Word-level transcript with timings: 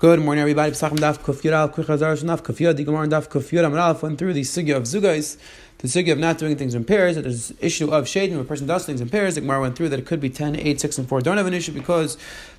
Good 0.00 0.20
morning, 0.20 0.42
everybody. 0.42 0.70
Pesachim 0.70 0.98
daf 0.98 1.18
kufyud 1.18 1.50
al 1.50 1.70
kuchazar. 1.70 2.76
The 2.76 2.84
Gemara 2.84 3.08
daf 3.08 3.28
kufyud 3.28 3.64
amalaf 3.64 4.00
went 4.00 4.16
through 4.16 4.32
the 4.32 4.42
sugya 4.42 4.76
of 4.76 4.84
zugais, 4.84 5.36
the 5.78 5.88
sugya 5.88 6.12
of 6.12 6.18
not 6.18 6.38
doing 6.38 6.56
things 6.56 6.74
in 6.74 6.84
pairs. 6.84 7.14
That 7.14 7.22
there's 7.22 7.52
issue 7.60 7.90
of 7.90 8.08
shading 8.08 8.36
when 8.36 8.44
a 8.44 8.48
person 8.48 8.66
does 8.66 8.84
things 8.84 9.00
in 9.00 9.08
pairs. 9.08 9.36
The 9.36 9.42
Gemara 9.42 9.60
went 9.60 9.76
through 9.76 9.88
that 9.90 9.98
it 9.98 10.06
could 10.06 10.20
be 10.20 10.30
10, 10.30 10.56
8, 10.56 10.80
6, 10.80 10.98
and 10.98 11.08
4. 11.08 11.20
Don't 11.20 11.36
have 11.36 11.46
an 11.46 11.54
issue 11.54 11.72
because 11.72 12.16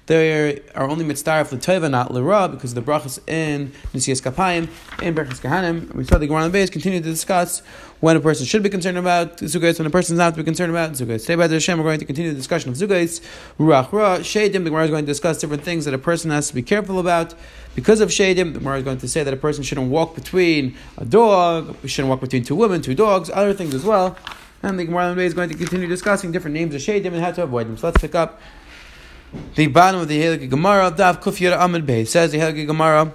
they 0.09 0.59
are 0.73 0.89
only 0.89 1.05
mitzvah 1.05 1.45
for 1.45 1.55
teva, 1.57 1.89
not 1.89 2.11
lera, 2.11 2.47
because 2.47 2.73
the 2.73 2.81
brachas 2.81 3.19
in 3.29 3.71
Nisiyas 3.93 4.23
Kapayim, 4.23 4.67
in 5.03 5.13
Berachas 5.13 5.39
Kahanim. 5.39 5.93
We 5.93 6.03
saw 6.03 6.17
the 6.17 6.25
Gemara 6.25 6.45
on 6.45 6.49
the 6.49 6.53
base 6.53 6.71
continue 6.71 6.99
to 6.99 7.05
discuss 7.05 7.61
when 7.99 8.15
a 8.15 8.19
person 8.19 8.45
should 8.45 8.63
be 8.63 8.69
concerned 8.69 8.97
about 8.97 9.37
zugais, 9.37 9.77
when 9.77 9.85
a 9.85 9.89
person 9.91 10.15
is 10.15 10.17
not 10.17 10.33
to 10.33 10.37
be 10.37 10.43
concerned 10.43 10.71
about 10.71 10.93
zugais. 10.93 11.21
Today, 11.21 11.35
by 11.35 11.47
the 11.47 11.55
Hashem, 11.55 11.77
we're 11.77 11.83
going 11.83 11.99
to 11.99 12.05
continue 12.05 12.31
the 12.31 12.37
discussion 12.37 12.69
of 12.69 12.75
zugais. 12.75 13.21
Ruach 13.59 13.91
ra, 13.91 14.17
shadim. 14.17 14.63
The 14.63 14.71
Gemara 14.71 14.85
is 14.85 14.89
going 14.89 15.05
to 15.05 15.11
discuss 15.11 15.39
different 15.39 15.63
things 15.63 15.85
that 15.85 15.93
a 15.93 15.99
person 15.99 16.31
has 16.31 16.47
to 16.47 16.55
be 16.55 16.63
careful 16.63 16.97
about. 16.99 17.35
Because 17.75 18.01
of 18.01 18.09
shadim, 18.09 18.53
the 18.53 18.59
Gemara 18.59 18.79
is 18.79 18.83
going 18.83 18.97
to 18.97 19.07
say 19.07 19.23
that 19.23 19.33
a 19.33 19.37
person 19.37 19.63
shouldn't 19.63 19.91
walk 19.91 20.15
between 20.15 20.75
a 20.97 21.05
dog, 21.05 21.75
shouldn't 21.85 22.09
walk 22.09 22.21
between 22.21 22.43
two 22.43 22.55
women, 22.55 22.81
two 22.81 22.95
dogs, 22.95 23.08
other 23.09 23.53
things 23.53 23.73
as 23.73 23.83
well. 23.83 24.17
And 24.61 24.77
the 24.77 24.85
Gemara 24.85 25.15
is 25.17 25.33
going 25.33 25.49
to 25.49 25.55
continue 25.55 25.87
discussing 25.87 26.31
different 26.31 26.53
names 26.53 26.75
of 26.75 26.81
shadim 26.81 27.07
and 27.07 27.21
how 27.21 27.31
to 27.31 27.43
avoid 27.43 27.67
them. 27.67 27.77
So 27.77 27.87
let's 27.87 28.01
pick 28.01 28.15
up 28.15 28.41
the 29.55 29.67
bottom 29.67 30.01
of 30.01 30.07
the 30.07 30.21
Halakha 30.21 30.49
Gemara, 30.49 30.91
Dav 30.91 31.21
Kufyar 31.21 31.57
Amid 31.57 31.85
Bey. 31.85 32.03
Says 32.05 32.31
the 32.31 32.39
Halakha 32.39 32.67
Gemara, 32.67 33.13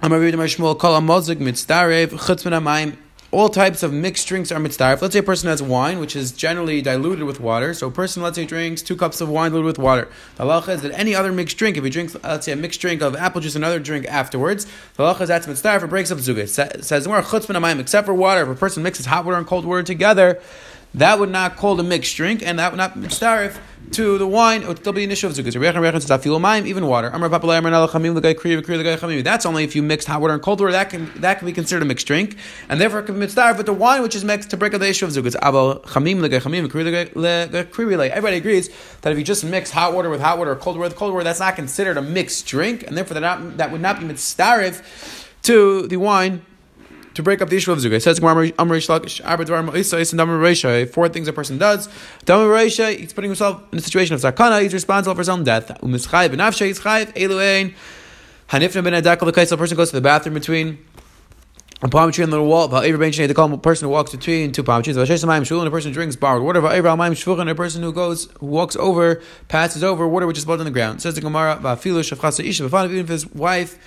Amar 0.00 0.18
Shmuel 0.18 0.78
Kol 0.78 1.00
Amozik 1.00 1.36
Mitzdarev 1.36 2.10
Chutz 2.10 2.44
Min 2.44 2.96
all 3.32 3.48
types 3.48 3.82
of 3.82 3.94
mixed 3.94 4.28
drinks 4.28 4.52
are 4.52 4.60
mitzdarif. 4.60 5.00
Let's 5.00 5.14
say 5.14 5.20
a 5.20 5.22
person 5.22 5.48
has 5.48 5.62
wine, 5.62 5.98
which 5.98 6.14
is 6.14 6.32
generally 6.32 6.82
diluted 6.82 7.24
with 7.24 7.40
water. 7.40 7.72
So 7.72 7.88
a 7.88 7.90
person, 7.90 8.22
let's 8.22 8.36
say, 8.36 8.44
drinks 8.44 8.82
two 8.82 8.94
cups 8.94 9.22
of 9.22 9.30
wine 9.30 9.52
diluted 9.52 9.66
with 9.66 9.78
water. 9.78 10.06
The 10.36 10.44
halacha 10.44 10.68
is 10.68 10.82
that 10.82 10.92
any 10.92 11.14
other 11.14 11.32
mixed 11.32 11.56
drink, 11.56 11.78
if 11.78 11.84
he 11.84 11.88
drinks, 11.88 12.14
let's 12.22 12.44
say, 12.44 12.52
a 12.52 12.56
mixed 12.56 12.82
drink 12.82 13.00
of 13.00 13.16
apple 13.16 13.40
juice, 13.40 13.54
and 13.54 13.64
another 13.64 13.80
drink 13.80 14.04
afterwards, 14.06 14.66
the 14.96 15.02
halacha 15.02 15.22
is 15.22 15.28
that's 15.28 15.46
mitzdarif, 15.46 15.82
it 15.82 15.86
breaks 15.88 16.10
up 16.10 16.18
zugah. 16.18 16.46
Says 16.84 17.08
more 17.08 17.22
chutzpah 17.22 17.80
except 17.80 18.06
for 18.06 18.14
water. 18.14 18.42
If 18.42 18.48
a 18.48 18.54
person 18.54 18.82
mixes 18.82 19.06
hot 19.06 19.24
water 19.24 19.38
and 19.38 19.46
cold 19.46 19.64
water 19.64 19.82
together, 19.82 20.38
that 20.94 21.18
would 21.18 21.30
not 21.30 21.56
call 21.56 21.78
a 21.80 21.82
mixed 21.82 22.16
drink, 22.16 22.42
and 22.42 22.58
that 22.58 22.72
would 22.72 22.78
not 22.78 22.94
mitzdarif 22.94 23.58
to 23.92 24.16
the 24.16 24.26
wine, 24.26 24.62
it 24.62 24.68
would 24.68 24.78
still 24.78 24.92
be 24.92 25.04
issue 25.04 25.26
of 25.26 25.34
zukas. 25.34 25.54
Even 26.66 26.86
water. 26.86 27.10
That's 29.22 29.46
only 29.46 29.64
if 29.64 29.76
you 29.76 29.82
mixed 29.82 30.08
hot 30.08 30.20
water 30.20 30.34
and 30.34 30.42
cold 30.42 30.60
water. 30.60 30.72
That 30.72 30.90
can 30.90 31.10
that 31.20 31.38
can 31.38 31.46
be 31.46 31.52
considered 31.52 31.82
a 31.82 31.86
mixed 31.86 32.06
drink, 32.06 32.36
and 32.68 32.80
therefore 32.80 33.00
it 33.00 33.06
can 33.06 33.16
be 33.16 33.20
with 33.20 33.66
the 33.66 33.72
wine 33.72 34.02
which 34.02 34.14
is 34.14 34.24
mixed 34.24 34.50
to 34.50 34.56
break 34.56 34.72
up 34.74 34.80
the 34.80 34.88
issue 34.88 35.04
of 35.04 35.12
zukas. 35.12 35.34
Everybody 38.10 38.36
agrees 38.36 38.70
that 39.02 39.12
if 39.12 39.18
you 39.18 39.24
just 39.24 39.44
mix 39.44 39.70
hot 39.70 39.94
water 39.94 40.08
with 40.08 40.20
hot 40.20 40.38
water 40.38 40.52
or 40.52 40.56
cold 40.56 40.76
water 40.76 40.88
with 40.88 40.96
cold 40.96 41.12
water, 41.12 41.24
that's 41.24 41.40
not 41.40 41.56
considered 41.56 41.96
a 41.96 42.02
mixed 42.02 42.46
drink, 42.46 42.86
and 42.86 42.96
therefore 42.96 43.14
that, 43.14 43.20
not, 43.20 43.56
that 43.58 43.72
would 43.72 43.80
not 43.80 43.98
be 43.98 44.06
mitzvah 44.06 44.80
to 45.42 45.86
the 45.88 45.96
wine 45.96 46.46
to 47.14 47.22
break 47.22 47.40
up 47.42 47.48
the 47.48 47.56
issue 47.56 47.72
of 47.72 47.78
zuga. 47.78 47.92
It 47.92 48.02
says 48.02 48.20
four 50.92 51.08
things 51.08 51.28
a 51.28 51.32
person 51.32 51.58
does. 51.58 51.88
He's 52.26 53.12
putting 53.12 53.30
himself 53.30 53.62
in 53.72 53.78
a 53.78 53.82
situation 53.82 54.14
of 54.14 54.20
zakana. 54.20 54.62
He's 54.62 54.74
responsible 54.74 55.14
for 55.14 55.20
his 55.20 55.28
own 55.28 55.44
death. 55.44 55.70
He's 55.82 56.06
the 56.06 56.36
person 59.56 59.76
goes 59.76 59.90
to 59.90 59.96
the 59.96 60.00
bathroom 60.00 60.34
between 60.34 60.78
a 61.84 61.88
palm 61.88 62.12
tree 62.12 62.22
and 62.22 62.32
the 62.32 62.40
wall. 62.40 62.68
They 62.68 63.34
call 63.34 63.46
him 63.46 63.54
a 63.54 63.58
person 63.58 63.86
who 63.86 63.92
walks 63.92 64.12
between 64.12 64.52
two 64.52 64.62
palm 64.62 64.82
trees. 64.82 64.96
And 64.96 65.10
a 65.10 65.70
person 65.70 65.90
who 65.90 65.94
drinks 65.94 66.14
borrowed 66.14 66.44
water. 66.44 66.64
And 66.64 67.50
a 67.50 67.54
person 67.54 67.82
who 67.82 67.92
goes, 67.92 68.28
who 68.38 68.46
walks 68.46 68.76
over, 68.76 69.20
passes 69.48 69.82
over 69.82 70.06
water 70.06 70.28
which 70.28 70.38
is 70.38 70.44
blood 70.44 70.60
on 70.60 70.64
the 70.64 70.70
ground. 70.70 70.98
It 70.98 71.02
says 71.02 71.16
the 71.16 71.20
Gemara, 71.20 71.58
even 71.60 72.98
if 73.00 73.08
his 73.08 73.26
wife 73.26 73.78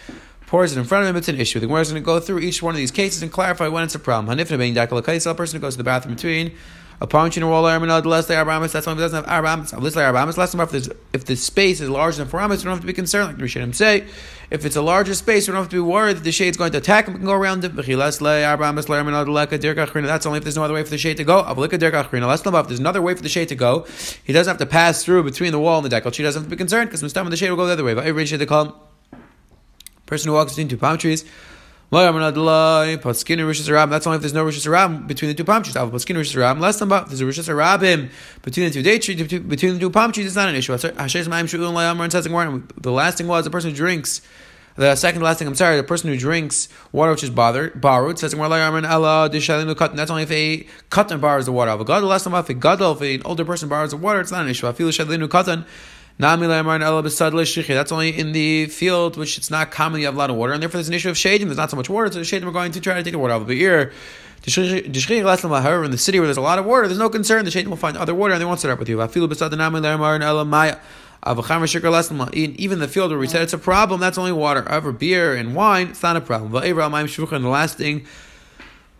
pours 0.47 0.75
it 0.75 0.79
in 0.79 0.85
front 0.85 1.03
of 1.03 1.09
him, 1.09 1.15
it's 1.15 1.27
an 1.27 1.39
issue. 1.39 1.59
The 1.59 1.67
Gemara 1.67 1.81
is 1.81 1.91
going 1.91 2.01
to 2.01 2.05
go 2.05 2.19
through 2.19 2.39
each 2.39 2.61
one 2.61 2.73
of 2.73 2.77
these 2.77 2.91
cases 2.91 3.21
and 3.21 3.31
clarify 3.31 3.67
when 3.67 3.83
it's 3.83 3.95
a 3.95 3.99
problem. 3.99 4.37
Hanifna 4.37 4.57
being 4.57 4.75
dakal 4.75 4.99
a 4.99 5.35
person 5.35 5.59
who 5.59 5.61
goes 5.61 5.73
to 5.73 5.77
the 5.77 5.83
bathroom 5.83 6.15
between 6.15 6.55
a 7.01 7.07
punch 7.07 7.35
in 7.35 7.43
a 7.43 7.47
wall 7.47 7.65
arm 7.65 7.83
and 7.83 8.05
less 8.05 8.27
than 8.27 8.37
aramis. 8.37 8.71
That's 8.71 8.87
why 8.87 8.93
it 8.93 8.97
doesn't 8.97 9.25
have 9.25 9.45
aramis. 9.45 9.73
Less 9.73 9.95
than 9.95 10.03
aramis. 10.03 10.37
Less 10.37 10.55
if, 10.55 10.89
if 11.13 11.25
the 11.25 11.35
space 11.35 11.81
is 11.81 11.89
larger 11.89 12.19
than 12.19 12.27
four 12.27 12.39
aramis, 12.39 12.59
we 12.59 12.65
don't 12.65 12.75
have 12.75 12.81
to 12.81 12.87
be 12.87 12.93
concerned. 12.93 13.27
Like 13.27 13.37
the 13.37 13.43
Rishonim 13.43 13.75
say, 13.75 14.07
if 14.49 14.65
it's 14.65 14.75
a 14.75 14.81
larger 14.81 15.13
space, 15.13 15.47
we 15.47 15.51
don't 15.51 15.61
have 15.61 15.71
to 15.71 15.75
be 15.75 15.81
worried 15.81 16.17
that 16.17 16.23
the 16.23 16.31
shade 16.31 16.49
is 16.49 16.57
going 16.57 16.71
to 16.71 16.77
attack 16.77 17.07
him. 17.07 17.15
Can 17.15 17.25
go 17.25 17.33
around 17.33 17.65
it. 17.65 17.75
That's 17.75 18.21
only 18.21 18.43
if 20.37 20.43
there's 20.43 20.55
no 20.55 20.63
other 20.63 20.73
way 20.73 20.83
for 20.83 20.89
the 20.89 20.97
shade 20.97 21.17
to 21.17 21.23
go. 21.23 21.45
If 21.47 22.67
there's 22.67 22.79
another 22.79 23.01
way 23.01 23.13
for 23.13 23.21
the 23.21 23.29
shade 23.29 23.47
to 23.49 23.55
go, 23.55 23.85
he 24.23 24.31
doesn't 24.31 24.51
have 24.51 24.59
to 24.59 24.65
pass 24.65 25.03
through 25.03 25.23
between 25.23 25.51
the 25.51 25.59
wall 25.59 25.77
and 25.77 25.85
the 25.85 25.89
deck. 25.89 26.13
She 26.13 26.23
doesn't 26.23 26.43
have 26.43 26.49
to 26.49 26.55
be 26.55 26.57
concerned 26.57 26.91
because 26.91 27.15
when 27.15 27.29
the 27.29 27.37
shade 27.37 27.49
will 27.49 27.57
go 27.57 27.65
the 27.65 27.73
other 27.73 27.83
way. 27.83 27.93
But 27.93 28.05
every 28.05 28.25
shade 28.25 28.39
to 28.39 28.45
come. 28.45 28.73
Person 30.05 30.29
who 30.29 30.35
walks 30.35 30.55
two 30.55 30.77
palm 30.77 30.97
trees. 30.97 31.25
That's 31.91 32.07
only 32.07 32.17
if 34.15 34.21
there's 34.21 34.33
no 34.33 34.43
Rishis 34.43 34.65
Harabim 34.65 35.07
between 35.07 35.29
the 35.29 35.35
two 35.35 35.43
palm 35.43 35.63
trees. 35.63 35.75
Less 35.75 36.79
than 36.79 36.89
there's 36.89 37.21
a 37.21 37.25
Rishis 37.25 37.47
Harabim 37.47 38.09
between 38.41 38.67
the 38.67 38.73
two 38.73 38.81
date 38.81 39.03
trees, 39.03 39.21
between 39.21 39.73
the 39.73 39.79
two 39.79 39.89
palm 39.89 40.11
trees, 40.11 40.25
it's 40.25 40.35
not 40.35 40.49
an 40.49 40.55
issue. 40.55 40.75
The 40.75 40.91
last 42.91 43.17
thing 43.17 43.27
was 43.27 43.45
the 43.45 43.51
person 43.51 43.69
who 43.69 43.75
drinks. 43.75 44.21
The 44.77 44.95
second 44.97 45.21
last 45.21 45.39
thing, 45.39 45.47
I'm 45.47 45.55
sorry, 45.55 45.77
the 45.77 45.83
person 45.83 46.09
who 46.09 46.17
drinks 46.17 46.67
water 46.91 47.11
which 47.11 47.23
is 47.23 47.29
bothered, 47.29 47.79
borrowed, 47.79 48.19
says 48.19 48.33
That's 48.33 48.49
only 48.51 50.23
if 50.23 50.31
a 50.31 50.67
katan 50.89 51.21
borrows 51.21 51.45
the 51.45 51.53
water. 51.53 51.71
If 51.71 51.79
a 51.79 51.85
gadol, 51.85 52.11
if 52.11 52.49
a 52.49 52.53
gadol, 52.53 52.91
if 52.91 53.01
an 53.01 53.21
older 53.23 53.45
person 53.45 53.69
borrows 53.69 53.91
the 53.91 53.97
water, 53.97 54.19
it's 54.19 54.31
not 54.31 54.41
an 54.41 54.49
issue. 54.49 54.67
That's 56.17 57.91
only 57.91 58.17
in 58.17 58.31
the 58.31 58.67
field, 58.67 59.17
which 59.17 59.37
it's 59.37 59.51
not 59.51 59.71
common. 59.71 59.99
You 59.99 60.05
have 60.05 60.15
a 60.15 60.17
lot 60.17 60.29
of 60.29 60.37
water, 60.37 60.53
and 60.53 60.61
therefore 60.61 60.77
there's 60.77 60.87
an 60.87 60.93
issue 60.93 61.09
of 61.09 61.17
shading. 61.17 61.47
There's 61.47 61.57
not 61.57 61.71
so 61.71 61.77
much 61.77 61.89
water, 61.89 62.11
so 62.11 62.19
the 62.19 62.25
shading 62.25 62.45
we're 62.45 62.53
going 62.53 62.71
to 62.71 62.79
try 62.79 62.93
to 62.93 63.03
take 63.03 63.13
the 63.13 63.19
water 63.19 63.33
out 63.33 63.41
of 63.41 63.47
the 63.47 63.61
ear. 63.61 63.91
However, 64.47 65.83
in 65.83 65.91
the 65.91 65.97
city 65.97 66.19
where 66.19 66.27
there's 66.27 66.37
a 66.37 66.41
lot 66.41 66.59
of 66.59 66.65
water, 66.65 66.87
there's 66.87 66.99
no 66.99 67.09
concern. 67.09 67.45
The 67.45 67.51
shading 67.51 67.69
will 67.69 67.77
find 67.77 67.97
other 67.97 68.13
water, 68.13 68.33
and 68.33 68.41
they 68.41 68.45
won't 68.45 68.59
set 68.59 68.69
up 68.69 68.79
with 68.79 68.87
you. 68.87 69.01
Even 69.01 69.19
the 72.79 72.87
field 72.87 73.09
where 73.09 73.19
we 73.19 73.27
said 73.27 73.41
it's 73.41 73.53
a 73.53 73.57
problem, 73.57 73.99
that's 73.99 74.17
only 74.17 74.31
water. 74.31 74.61
However, 74.61 74.91
beer 74.91 75.35
and 75.35 75.55
wine, 75.55 75.87
it's 75.87 76.03
not 76.03 76.15
a 76.15 76.21
problem. 76.21 76.55
And 76.55 77.43
the 77.43 77.49
last 77.49 77.77
thing 77.77 78.05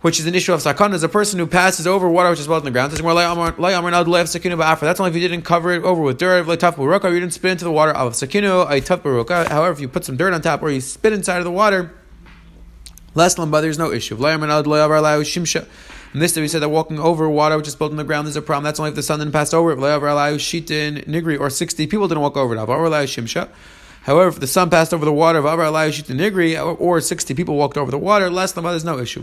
which 0.06 0.20
is 0.20 0.28
an 0.28 0.36
issue 0.36 0.54
of 0.54 0.60
sakana, 0.60 0.94
is 0.94 1.02
a 1.02 1.10
person 1.10 1.40
who 1.40 1.48
passes 1.48 1.88
over 1.88 2.08
water 2.08 2.30
which 2.30 2.40
is 2.40 2.48
well 2.48 2.60
in 2.60 2.64
the 2.64 2.70
ground. 2.70 2.92
That's 2.92 3.02
only 3.02 3.26
if 5.10 5.16
you 5.16 5.28
didn't 5.28 5.46
cover 5.46 5.72
it 5.72 5.82
over 5.82 6.00
with 6.00 6.20
dirt, 6.20 6.60
tough 6.60 6.78
you 6.78 6.92
didn't 6.92 7.32
spit 7.32 7.50
into 7.50 7.66
the 7.66 7.72
water 7.72 7.92
of 7.92 8.14
sakinu, 8.14 9.48
However, 9.48 9.74
if 9.74 9.80
you 9.80 9.88
put 9.88 10.06
some 10.06 10.16
dirt 10.16 10.32
on 10.32 10.44
top 10.44 10.62
or 10.62 10.70
you 10.70 10.80
spit 10.80 11.12
inside 11.12 11.40
of 11.40 11.44
the 11.44 11.50
water, 11.50 11.92
less 13.16 13.34
lamba, 13.34 13.62
there's 13.62 13.80
no 13.80 13.92
issue. 13.92 14.16
And 14.16 14.24
this, 16.22 16.38
we 16.38 16.48
said 16.50 16.62
that 16.62 16.70
walking 16.70 17.00
over 17.00 17.28
water 17.28 17.58
which 17.58 17.68
is 17.68 17.76
built 17.76 17.90
in 17.90 17.98
the 17.98 18.04
ground 18.04 18.28
is 18.28 18.36
a 18.36 18.44
problem. 18.44 18.66
That's 18.66 18.80
only 18.80 18.90
if 18.90 18.96
the 18.96 19.02
sun 19.02 19.18
didn't 19.18 19.34
pass 19.34 19.56
over 19.56 19.72
it. 19.72 19.80
Nigri, 19.80 21.40
or 21.40 21.50
60 21.50 21.88
people 21.88 22.08
didn't 22.08 22.22
walk 22.22 22.38
over 22.38 22.54
it. 22.54 22.60
However, 24.06 24.30
if 24.30 24.40
the 24.40 24.46
sun 24.46 24.70
passed 24.70 24.94
over 24.94 25.04
the 25.04 25.12
water 25.12 25.40
of 25.40 25.46
Avar 25.46 25.66
Alayashit 25.66 26.16
Nigri, 26.16 26.80
or 26.80 27.02
60 27.02 27.34
people 27.34 27.56
walked 27.56 27.76
over 27.76 27.90
the 27.90 27.98
water, 27.98 28.30
less 28.30 28.52
than 28.52 28.64
there's 28.64 28.86
no 28.86 29.00
issue. 29.00 29.20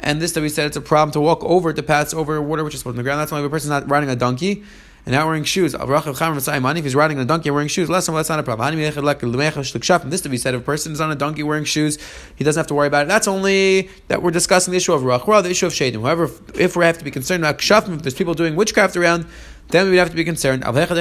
And 0.00 0.20
this 0.20 0.32
that 0.32 0.40
we 0.40 0.48
said 0.48 0.66
it's 0.66 0.76
a 0.76 0.80
problem 0.80 1.12
to 1.12 1.20
walk 1.20 1.44
over, 1.44 1.72
to 1.72 1.80
pass 1.80 2.12
over 2.12 2.42
water 2.42 2.64
which 2.64 2.74
is 2.74 2.82
put 2.82 2.90
on 2.90 2.96
the 2.96 3.04
ground. 3.04 3.20
That's 3.20 3.30
why 3.30 3.38
if 3.38 3.44
a 3.44 3.48
person's 3.48 3.70
not 3.70 3.88
riding 3.88 4.10
a 4.10 4.16
donkey 4.16 4.64
and 5.06 5.14
not 5.14 5.26
wearing 5.26 5.44
shoes. 5.44 5.74
If 5.74 6.84
he's 6.84 6.94
riding 6.96 7.18
a 7.20 7.24
donkey 7.24 7.48
and 7.50 7.54
wearing 7.54 7.68
shoes, 7.68 7.88
less 7.88 8.06
than 8.06 8.16
that's 8.16 8.28
not 8.28 8.40
a 8.40 8.42
problem. 8.42 8.68
And 8.68 10.12
This 10.12 10.20
to 10.22 10.28
be 10.28 10.36
said, 10.36 10.54
if 10.54 10.60
a 10.60 10.64
person 10.64 10.92
is 10.92 11.00
on 11.00 11.12
a 11.12 11.14
donkey 11.14 11.44
wearing 11.44 11.64
shoes, 11.64 11.98
he 12.34 12.42
doesn't 12.42 12.58
have 12.58 12.66
to 12.66 12.74
worry 12.74 12.88
about 12.88 13.06
it. 13.06 13.08
That's 13.08 13.28
only 13.28 13.90
that 14.08 14.24
we're 14.24 14.32
discussing 14.32 14.72
the 14.72 14.76
issue 14.76 14.92
of 14.92 15.02
Rachra, 15.02 15.40
the 15.40 15.50
issue 15.50 15.66
of 15.66 15.72
Shadim. 15.72 16.02
However, 16.02 16.28
if 16.56 16.74
we 16.76 16.84
have 16.84 16.98
to 16.98 17.04
be 17.04 17.12
concerned 17.12 17.44
about 17.44 17.58
Kshafim, 17.58 17.94
if 17.94 18.02
there's 18.02 18.14
people 18.14 18.34
doing 18.34 18.56
witchcraft 18.56 18.96
around, 18.96 19.26
then 19.68 19.86
we 19.86 19.92
would 19.92 19.98
have 19.98 20.10
to 20.10 20.16
be 20.16 20.24
concerned. 20.24 20.64
However, 20.64 20.92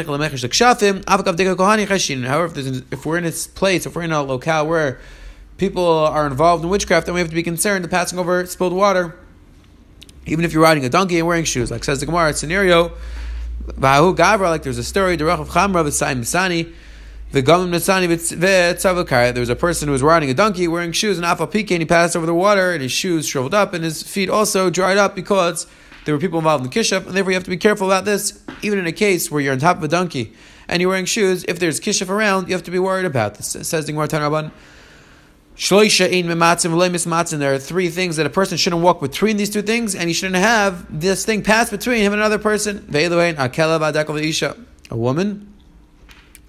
if, 2.55 2.93
if 2.93 3.05
we're 3.05 3.17
in 3.17 3.25
a 3.25 3.31
place, 3.31 3.85
if 3.85 3.95
we're 3.95 4.03
in 4.03 4.11
a 4.11 4.23
locale 4.23 4.67
where 4.67 4.99
people 5.57 5.87
are 5.87 6.25
involved 6.25 6.63
in 6.63 6.69
witchcraft, 6.69 7.05
then 7.05 7.13
we 7.15 7.21
have 7.21 7.29
to 7.29 7.35
be 7.35 7.43
concerned 7.43 7.85
of 7.85 7.91
passing 7.91 8.17
over 8.17 8.45
spilled 8.45 8.73
water. 8.73 9.15
Even 10.25 10.45
if 10.45 10.53
you're 10.53 10.63
riding 10.63 10.85
a 10.85 10.89
donkey 10.89 11.17
and 11.17 11.27
wearing 11.27 11.43
shoes, 11.43 11.69
like 11.69 11.83
says 11.83 11.99
the 11.99 12.05
Gemara 12.05 12.33
scenario, 12.33 12.93
like 13.77 14.63
there's 14.63 14.77
a 14.77 14.83
story, 14.83 15.15
the 15.15 15.29
of 15.29 15.49
Chamra 15.49 15.83
Misani, 15.85 16.73
the 17.31 17.41
Galim 17.41 17.69
Nisani 17.69 19.33
There 19.33 19.39
was 19.39 19.49
a 19.49 19.55
person 19.55 19.87
who 19.87 19.93
was 19.93 20.03
riding 20.03 20.29
a 20.29 20.33
donkey 20.33 20.67
wearing 20.67 20.91
shoes, 20.91 21.17
and 21.17 21.25
Alpha 21.25 21.47
Pike, 21.47 21.71
and 21.71 21.81
he 21.81 21.85
passed 21.85 22.15
over 22.15 22.25
the 22.25 22.33
water, 22.33 22.73
and 22.73 22.81
his 22.81 22.91
shoes 22.91 23.27
shriveled 23.27 23.53
up, 23.53 23.73
and 23.73 23.83
his 23.83 24.03
feet 24.03 24.29
also 24.29 24.69
dried 24.69 24.97
up 24.97 25.15
because 25.15 25.65
there 26.05 26.15
were 26.15 26.21
people 26.21 26.39
involved 26.39 26.63
in 26.63 26.69
the 26.69 26.75
kishuf, 26.75 27.05
and 27.05 27.15
therefore 27.15 27.31
you 27.31 27.35
have 27.35 27.43
to 27.43 27.49
be 27.49 27.57
careful 27.57 27.87
about 27.87 28.05
this. 28.05 28.43
Even 28.61 28.79
in 28.79 28.87
a 28.87 28.91
case 28.91 29.29
where 29.29 29.41
you're 29.41 29.53
on 29.53 29.59
top 29.59 29.77
of 29.77 29.83
a 29.83 29.87
donkey 29.87 30.33
and 30.67 30.81
you're 30.81 30.89
wearing 30.89 31.05
shoes, 31.05 31.43
if 31.47 31.59
there's 31.59 31.79
kishuf 31.79 32.09
around, 32.09 32.47
you 32.47 32.53
have 32.53 32.63
to 32.63 32.71
be 32.71 32.79
worried 32.79 33.05
about 33.05 33.35
this. 33.35 33.55
It 33.55 33.65
says 33.65 33.85
the 33.85 33.91
Gemara 33.91 34.07
Tanraban. 34.07 34.51
There 37.39 37.53
are 37.53 37.59
three 37.59 37.89
things 37.89 38.15
that 38.15 38.25
a 38.25 38.29
person 38.29 38.57
shouldn't 38.57 38.81
walk 38.81 38.99
between 38.99 39.37
these 39.37 39.49
two 39.49 39.61
things, 39.61 39.93
and 39.93 40.07
he 40.07 40.13
shouldn't 40.13 40.37
have 40.37 40.99
this 40.99 41.25
thing 41.25 41.43
pass 41.43 41.69
between 41.69 41.99
him 41.99 42.13
and 42.13 42.21
another 42.21 42.39
person. 42.39 42.87
A 44.89 44.97
woman 44.97 45.51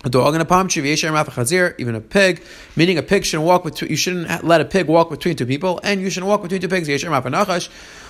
a 0.05 0.10
dog 0.10 0.34
and 0.34 0.43
a 0.43 0.44
palm 0.44 0.66
tree, 0.69 0.90
even 0.90 1.94
a 1.94 2.00
pig, 2.00 2.43
meaning 2.75 2.98
a 2.98 3.02
pig 3.02 3.25
shouldn't 3.25 3.46
walk 3.46 3.62
between, 3.62 3.90
you 3.90 3.96
shouldn't 3.96 4.44
let 4.44 4.60
a 4.60 4.64
pig 4.64 4.88
walk 4.88 5.10
between 5.10 5.37
two 5.37 5.46
people, 5.46 5.81
and 5.84 6.00
you 6.00 6.10
shouldn't 6.10 6.28
walk 6.28 6.43
between 6.43 6.60
two 6.60 6.69
pigs. 6.69 6.88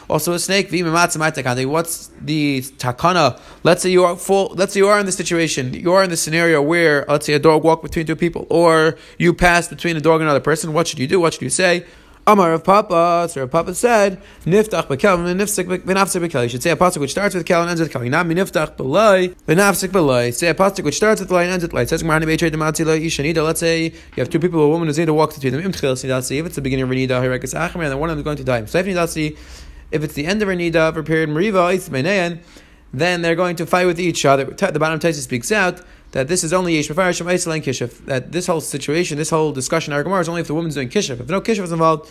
Also 0.08 0.32
a 0.32 0.38
snake, 0.38 0.70
what's 0.70 1.14
the 1.14 2.60
takana? 2.78 3.40
Let's 3.62 3.82
say 3.82 3.90
you 3.90 4.04
are 4.04 4.16
full, 4.16 4.54
let's 4.56 4.74
say 4.74 4.80
you 4.80 4.88
are 4.88 4.98
in 4.98 5.06
the 5.06 5.12
situation, 5.12 5.72
you 5.74 5.92
are 5.92 6.02
in 6.02 6.10
the 6.10 6.16
scenario 6.16 6.60
where, 6.62 7.04
let's 7.08 7.26
say 7.26 7.34
a 7.34 7.38
dog 7.38 7.64
walked 7.64 7.82
between 7.82 8.06
two 8.06 8.16
people, 8.16 8.46
or 8.50 8.96
you 9.18 9.32
pass 9.32 9.68
between 9.68 9.96
a 9.96 10.00
dog 10.00 10.20
and 10.20 10.28
another 10.28 10.40
person, 10.40 10.72
what 10.72 10.86
should 10.88 10.98
you 10.98 11.06
do? 11.06 11.20
What 11.20 11.34
should 11.34 11.42
you 11.42 11.50
say? 11.50 11.84
Amar 12.24 12.52
of 12.52 12.62
Papa, 12.62 13.26
so 13.28 13.48
Papa 13.48 13.74
said, 13.74 14.22
Niftach 14.44 14.86
bekel, 14.86 15.18
v'nafsik 15.18 15.66
bekel. 16.20 16.44
You 16.44 16.48
should 16.50 16.62
say 16.62 16.70
a 16.70 16.76
pasuk 16.76 16.98
which 16.98 17.10
starts 17.10 17.34
with 17.34 17.44
kel 17.44 17.62
and 17.62 17.70
ends 17.70 17.80
with 17.80 17.90
kel. 17.90 18.02
Not 18.02 18.26
niftach 18.26 18.76
belay, 18.76 19.30
v'nafsik 19.48 19.90
belay. 19.90 20.30
Say 20.32 20.46
a 20.46 20.54
pasuk 20.54 20.84
which 20.84 20.94
starts 20.94 21.20
with 21.20 21.32
lay 21.32 21.46
and 21.46 21.54
ends 21.54 21.64
with. 21.64 21.74
It 21.74 21.88
says, 21.88 22.04
Marani 22.04 22.22
beitrei 22.22 22.48
demati 22.48 22.86
la 22.86 22.92
ishanida. 22.92 23.44
Let's 23.44 23.58
say 23.58 23.86
you 23.86 23.92
have 24.18 24.30
two 24.30 24.38
people, 24.38 24.60
a 24.60 24.68
woman 24.68 24.86
who's 24.86 24.98
need 24.98 25.06
to 25.06 25.14
walk 25.14 25.34
between 25.34 25.52
them. 25.52 25.62
Imtchil 25.62 25.94
sinidasi. 25.94 26.38
If 26.38 26.46
it's 26.46 26.54
the 26.54 26.62
beginning 26.62 26.84
of 26.84 26.90
her 26.90 26.94
nida, 26.94 27.20
hirekas 27.20 27.54
achmer, 27.58 27.82
and 27.82 27.90
then 27.90 27.98
one 27.98 28.08
of 28.08 28.16
them 28.16 28.20
is 28.20 28.24
going 28.24 28.36
to 28.36 28.44
die. 28.44 28.64
So 28.66 28.78
if 28.78 28.86
nidasi, 28.86 29.36
if 29.92 30.02
it's 30.02 30.14
the 30.14 30.26
end 30.26 30.42
of 30.42 30.48
her 30.48 30.54
nida, 30.54 30.94
her 30.94 31.02
period, 31.02 31.28
mariva, 31.28 32.38
then 32.94 33.22
they're 33.22 33.34
going 33.34 33.56
to 33.56 33.66
fight 33.66 33.86
with 33.86 33.98
each 33.98 34.24
other. 34.24 34.44
The 34.44 34.78
bottom 34.78 34.98
Taisa 34.98 35.20
speaks 35.20 35.50
out 35.50 35.80
that 36.12 36.28
this 36.28 36.44
is 36.44 36.52
only 36.52 36.76
Yesh 36.76 36.88
Mefarshim 36.88 37.26
and 37.26 37.62
Kishif. 37.62 38.04
That 38.04 38.32
this 38.32 38.46
whole 38.46 38.60
situation, 38.60 39.16
this 39.16 39.30
whole 39.30 39.52
discussion, 39.52 39.94
our 39.94 40.02
Gemara 40.02 40.20
is 40.20 40.28
only 40.28 40.42
if 40.42 40.46
the 40.46 40.54
woman's 40.54 40.74
doing 40.74 40.90
Kishif. 40.90 41.20
If 41.20 41.28
no 41.28 41.40
Kishif 41.40 41.64
is 41.64 41.72
involved, 41.72 42.10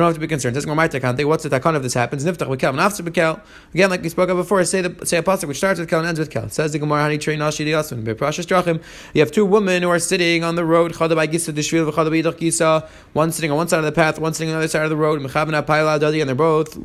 don't 0.00 0.06
have 0.06 0.14
to 0.14 0.20
be 0.20 0.26
concerned. 0.26 0.56
What 0.56 0.74
my 0.74 0.88
taqan 0.88 1.16
think. 1.16 1.28
What's 1.28 1.44
the 1.44 1.50
takon 1.50 1.76
if 1.76 1.82
this 1.82 1.94
happens? 1.94 2.24
Niftach 2.24 2.48
bekel 2.48 2.70
and 2.70 2.80
after 2.80 3.02
bekel. 3.02 3.40
Again, 3.72 3.90
like 3.90 4.02
we 4.02 4.08
spoke 4.08 4.28
of 4.28 4.36
before, 4.36 4.64
say 4.64 4.80
the 4.80 5.06
say 5.06 5.18
a 5.18 5.22
pasuk 5.22 5.46
which 5.46 5.58
starts 5.58 5.78
with 5.78 5.88
kel 5.88 6.00
and 6.00 6.08
ends 6.08 6.18
with 6.18 6.30
kel. 6.30 6.48
says 6.48 6.72
the 6.72 6.80
Gemara, 6.80 7.04
Hani 7.04 7.20
train 7.20 7.38
Nashi 7.38 7.64
Diyasun. 7.64 8.02
Beprashas 8.02 8.44
Drachim. 8.44 8.82
You 9.12 9.20
have 9.20 9.30
two 9.30 9.44
women 9.44 9.82
who 9.82 9.90
are 9.90 10.00
sitting 10.00 10.42
on 10.42 10.56
the 10.56 10.64
road. 10.64 10.94
Chada 10.94 11.14
by 11.14 11.28
Gisa 11.28 11.52
Dishvil 11.52 11.90
v'chada 11.90 12.10
by 12.10 12.30
Yidach 12.30 12.38
Gisa. 12.38 12.88
One 13.12 13.30
sitting 13.30 13.52
on 13.52 13.56
one 13.56 13.68
side 13.68 13.78
of 13.78 13.84
the 13.84 13.92
path, 13.92 14.18
one 14.18 14.34
sitting 14.34 14.50
on 14.50 14.54
the 14.54 14.58
other 14.58 14.68
side 14.68 14.82
of 14.82 14.90
the 14.90 14.96
road. 14.96 15.20
Mechabna 15.20 15.62
Paila 15.64 16.00
Dadi, 16.00 16.20
and 16.20 16.28
they're 16.28 16.34
both 16.34 16.76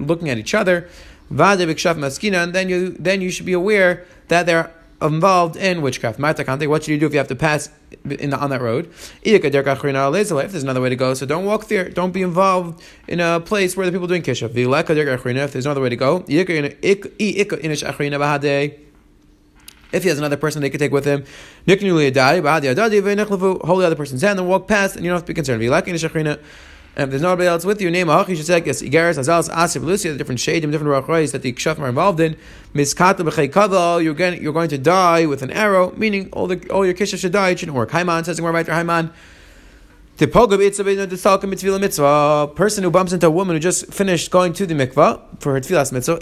looking 0.00 0.28
at 0.28 0.38
each 0.38 0.54
other. 0.54 0.88
Vade 1.30 1.60
b'kshaf 1.60 1.96
maskina, 1.96 2.42
and 2.42 2.54
then 2.54 2.68
you 2.68 2.90
then 2.98 3.20
you 3.20 3.30
should 3.30 3.46
be 3.46 3.52
aware 3.52 4.04
that 4.28 4.46
they're 4.46 4.72
involved 5.00 5.56
in 5.56 5.80
witchcraft. 5.82 6.18
What 6.18 6.82
should 6.82 6.92
you 6.92 6.98
do 6.98 7.06
if 7.06 7.12
you 7.12 7.18
have 7.18 7.28
to 7.28 7.36
pass 7.36 7.70
in 8.04 8.30
the, 8.30 8.38
on 8.38 8.50
that 8.50 8.60
road? 8.60 8.90
If 9.22 9.42
there's 9.42 10.62
another 10.62 10.80
way 10.80 10.88
to 10.88 10.96
go, 10.96 11.14
so 11.14 11.24
don't 11.26 11.44
walk 11.44 11.68
there. 11.68 11.88
Don't 11.88 12.12
be 12.12 12.22
involved 12.22 12.82
in 13.06 13.20
a 13.20 13.38
place 13.40 13.76
where 13.76 13.86
the 13.86 13.92
people 13.92 14.06
are 14.06 14.08
doing 14.08 14.22
kishav. 14.22 14.56
If 14.56 15.52
there's 15.52 15.66
another 15.66 15.80
way 15.80 15.88
to 15.88 15.96
go, 15.96 16.24
if 19.90 20.02
he 20.02 20.08
has 20.10 20.18
another 20.18 20.36
person 20.36 20.60
they 20.60 20.70
could 20.70 20.80
take 20.80 20.92
with 20.92 21.04
him, 21.06 21.24
hold 21.66 21.82
the 22.62 23.86
other 23.86 23.94
person's 23.94 24.22
hand 24.22 24.38
and 24.38 24.48
walk 24.48 24.68
past, 24.68 24.96
and 24.96 25.04
you 25.04 25.10
don't 25.10 25.16
have 25.16 25.24
to 25.24 25.28
be 25.28 25.34
concerned. 25.34 25.62
And 26.98 27.04
if 27.04 27.10
there's 27.10 27.22
nobody 27.22 27.46
else 27.46 27.64
with 27.64 27.80
you, 27.80 27.92
name 27.92 28.08
a 28.08 28.26
say, 28.26 28.60
yes, 28.66 28.82
Igaris, 28.82 29.20
Azaz, 29.20 29.48
Asif, 29.50 29.84
Lucia, 29.84 30.10
the 30.10 30.18
different 30.18 30.40
shade, 30.40 30.68
different 30.68 31.06
rachayis 31.06 31.30
that 31.30 31.42
the 31.42 31.52
Kshafim 31.52 31.78
are 31.78 31.88
involved 31.88 32.18
in. 32.18 32.36
Miskata 32.74 33.18
b'chei 33.18 34.02
you're 34.02 34.14
going, 34.14 34.42
you're 34.42 34.52
going 34.52 34.68
to 34.68 34.78
die 34.78 35.24
with 35.24 35.44
an 35.44 35.52
arrow, 35.52 35.92
meaning 35.96 36.28
all 36.32 36.48
the 36.48 36.68
all 36.70 36.84
your 36.84 36.94
kisha 36.94 37.16
should 37.16 37.30
die, 37.30 37.50
it 37.50 37.60
shouldn't 37.60 37.76
work. 37.76 37.90
Haiman 37.90 38.24
says 38.24 38.40
in 38.40 38.44
Rabbi 38.44 38.64
Haiman. 38.64 39.12
Mitzvah, 41.80 42.48
person 42.56 42.82
who 42.82 42.90
bumps 42.90 43.12
into 43.12 43.28
a 43.28 43.30
woman 43.30 43.54
who 43.54 43.60
just 43.60 43.94
finished 43.94 44.32
going 44.32 44.52
to 44.54 44.66
the 44.66 44.74
mikvah 44.74 45.20
for 45.38 45.52
her 45.52 45.60
tefillas 45.60 45.92
mitzvah, 45.92 46.18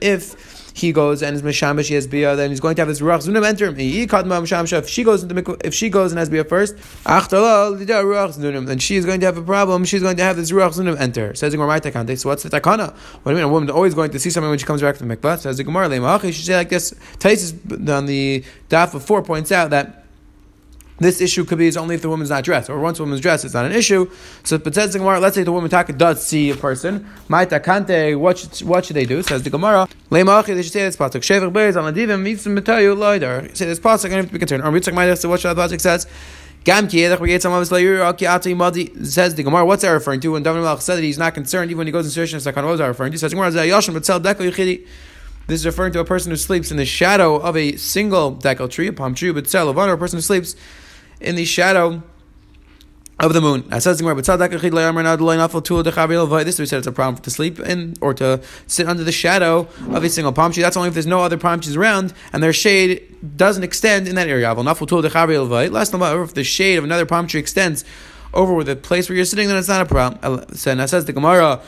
if 0.00 0.57
he 0.78 0.92
goes 0.92 1.22
and 1.22 1.36
is 1.36 1.42
mishamish, 1.42 1.88
he 1.88 1.94
has 1.94 2.06
bia, 2.06 2.36
then 2.36 2.50
he's 2.50 2.60
going 2.60 2.74
to 2.76 2.82
have 2.82 2.88
his 2.88 3.00
ruach 3.00 3.26
zunim 3.26 3.44
enter 3.44 3.66
him. 3.66 3.76
If 3.78 4.88
she 4.88 5.04
goes 5.04 5.22
into 5.22 5.34
mikvah, 5.34 5.60
if 5.64 5.74
she 5.74 5.90
goes 5.90 6.12
and 6.12 6.18
has 6.18 6.28
bia 6.28 6.44
first, 6.44 6.76
then 8.66 8.78
she 8.78 8.96
is 8.96 9.04
going 9.04 9.20
to 9.20 9.26
have 9.26 9.36
a 9.36 9.42
problem. 9.42 9.84
She's 9.84 10.02
going 10.02 10.16
to 10.16 10.22
have 10.22 10.36
this 10.36 10.50
ruach 10.50 10.74
zunim 10.76 10.98
enter. 10.98 11.34
Says 11.34 11.52
the 11.52 11.58
Gemara, 11.58 11.80
so 12.16 12.28
what's 12.28 12.42
the 12.42 12.50
takana? 12.50 12.92
What 13.22 13.24
do 13.24 13.30
you 13.30 13.36
mean? 13.36 13.44
A 13.44 13.48
woman 13.48 13.70
always 13.70 13.94
going 13.94 14.10
to 14.10 14.18
see 14.18 14.30
something 14.30 14.50
when 14.50 14.58
she 14.58 14.66
comes 14.66 14.82
back 14.82 14.96
from 14.96 15.08
mikvah. 15.08 15.38
Says 15.38 15.56
the 15.56 15.64
Gemara, 15.64 15.88
she 16.20 16.32
should 16.32 16.44
say 16.44 16.56
like 16.56 16.68
this. 16.68 16.94
Tais 17.18 17.52
on 17.88 18.06
the 18.06 18.44
daf 18.68 18.94
of 18.94 19.04
four 19.04 19.22
points 19.22 19.52
out 19.52 19.70
that 19.70 19.97
this 20.98 21.20
issue 21.20 21.44
could 21.44 21.58
be 21.58 21.66
is 21.66 21.76
only 21.76 21.94
if 21.94 22.02
the 22.02 22.08
woman's 22.08 22.30
not 22.30 22.44
dressed, 22.44 22.68
or 22.68 22.78
once 22.80 22.98
a 22.98 23.02
woman's 23.02 23.20
dressed, 23.20 23.44
it's 23.44 23.54
not 23.54 23.64
an 23.64 23.72
issue. 23.72 24.10
So, 24.44 24.58
but 24.58 24.74
says 24.74 24.92
the 24.92 24.98
Gemara, 24.98 25.20
let's 25.20 25.36
say 25.36 25.44
the 25.44 25.52
woman 25.52 25.70
taka 25.70 25.92
does 25.92 26.26
see 26.26 26.50
a 26.50 26.56
person, 26.56 27.08
Maita 27.28 27.62
kante, 27.62 28.18
what 28.18 28.38
should, 28.38 28.58
what 28.66 28.84
should 28.84 28.96
they 28.96 29.04
do? 29.04 29.22
Says 29.22 29.42
the 29.42 29.50
Gemara, 29.50 29.88
Leimaachi, 30.10 30.54
they 30.54 30.62
should 30.62 30.72
say 30.72 30.84
this 30.84 30.96
pasuk, 30.96 31.20
Shever 31.20 31.52
beis 31.52 31.80
on 31.80 31.94
adivim 31.94 32.22
mitzvah 32.22 32.50
metayu 32.50 32.96
loider. 32.96 33.56
Say 33.56 33.66
this 33.66 33.78
pasuk, 33.78 34.06
I 34.06 34.08
don't 34.08 34.18
have 34.18 34.26
to 34.26 34.32
be 34.32 34.38
concerned. 34.38 34.64
Or 34.64 34.72
mitzvah 34.72 34.92
ma'ida, 34.92 35.16
so 35.16 35.28
what 35.28 35.40
should 35.40 35.56
the 35.56 35.62
pasuk 35.62 35.80
says? 35.80 36.06
Says 36.66 36.90
the 39.36 39.42
Gemara, 39.42 39.64
what's 39.64 39.82
that 39.82 39.90
referring 39.90 40.20
to? 40.20 40.32
When 40.32 40.42
David 40.42 40.62
Melch 40.62 40.82
said 40.82 40.96
that 40.96 41.02
he's 41.02 41.16
not 41.16 41.32
concerned 41.32 41.70
even 41.70 41.78
when 41.78 41.86
he 41.86 41.92
goes 41.92 42.04
in 42.04 42.10
search 42.10 42.34
of 42.34 42.42
Sakhan, 42.42 42.64
what 42.64 42.72
was 42.72 42.80
that 42.80 42.88
referring 42.88 43.12
to? 43.12 43.18
Says 43.18 43.30
the 43.30 43.36
Gemara. 43.36 43.50
This 45.46 45.60
is 45.60 45.66
referring 45.66 45.92
to 45.94 46.00
a 46.00 46.04
person 46.04 46.30
who 46.30 46.36
sleeps 46.36 46.70
in 46.70 46.76
the 46.76 46.84
shadow 46.84 47.36
of 47.36 47.56
a 47.56 47.76
single 47.76 48.36
decal 48.36 48.68
tree, 48.68 48.88
a 48.88 48.92
palm 48.92 49.14
tree, 49.14 49.32
but 49.32 49.46
tzel, 49.46 49.70
a 49.70 49.96
person 49.96 50.18
who 50.18 50.20
sleeps 50.20 50.56
in 51.20 51.34
the 51.34 51.44
shadow 51.44 52.02
of 53.20 53.32
the 53.32 53.40
moon. 53.40 53.64
This 53.68 53.86
we 53.88 53.94
said 56.66 56.78
it's 56.78 56.86
a 56.86 56.92
problem 56.92 57.20
to 57.22 57.30
sleep 57.30 57.58
in 57.58 57.94
or 58.00 58.14
to 58.14 58.40
sit 58.68 58.86
under 58.86 59.02
the 59.02 59.10
shadow 59.10 59.66
of 59.90 60.04
a 60.04 60.08
single 60.08 60.32
palm 60.32 60.52
tree. 60.52 60.62
That's 60.62 60.76
only 60.76 60.88
if 60.88 60.94
there's 60.94 61.06
no 61.06 61.20
other 61.20 61.36
palm 61.36 61.60
trees 61.60 61.74
around 61.74 62.14
and 62.32 62.42
their 62.42 62.52
shade 62.52 63.36
doesn't 63.36 63.64
extend 63.64 64.06
in 64.06 64.14
that 64.14 64.28
area. 64.28 64.54
Last 64.54 65.90
time, 65.90 66.22
if 66.22 66.34
the 66.34 66.44
shade 66.44 66.76
of 66.76 66.84
another 66.84 67.06
palm 67.06 67.26
tree 67.26 67.40
extends 67.40 67.84
over 68.34 68.62
the 68.62 68.76
place 68.76 69.08
where 69.08 69.16
you're 69.16 69.24
sitting, 69.24 69.48
then 69.48 69.56
it's 69.56 69.68
not 69.68 69.80
a 69.80 69.86
problem. 69.86 70.44
Says 70.54 71.06
the 71.06 71.12
Gemara, 71.12 71.60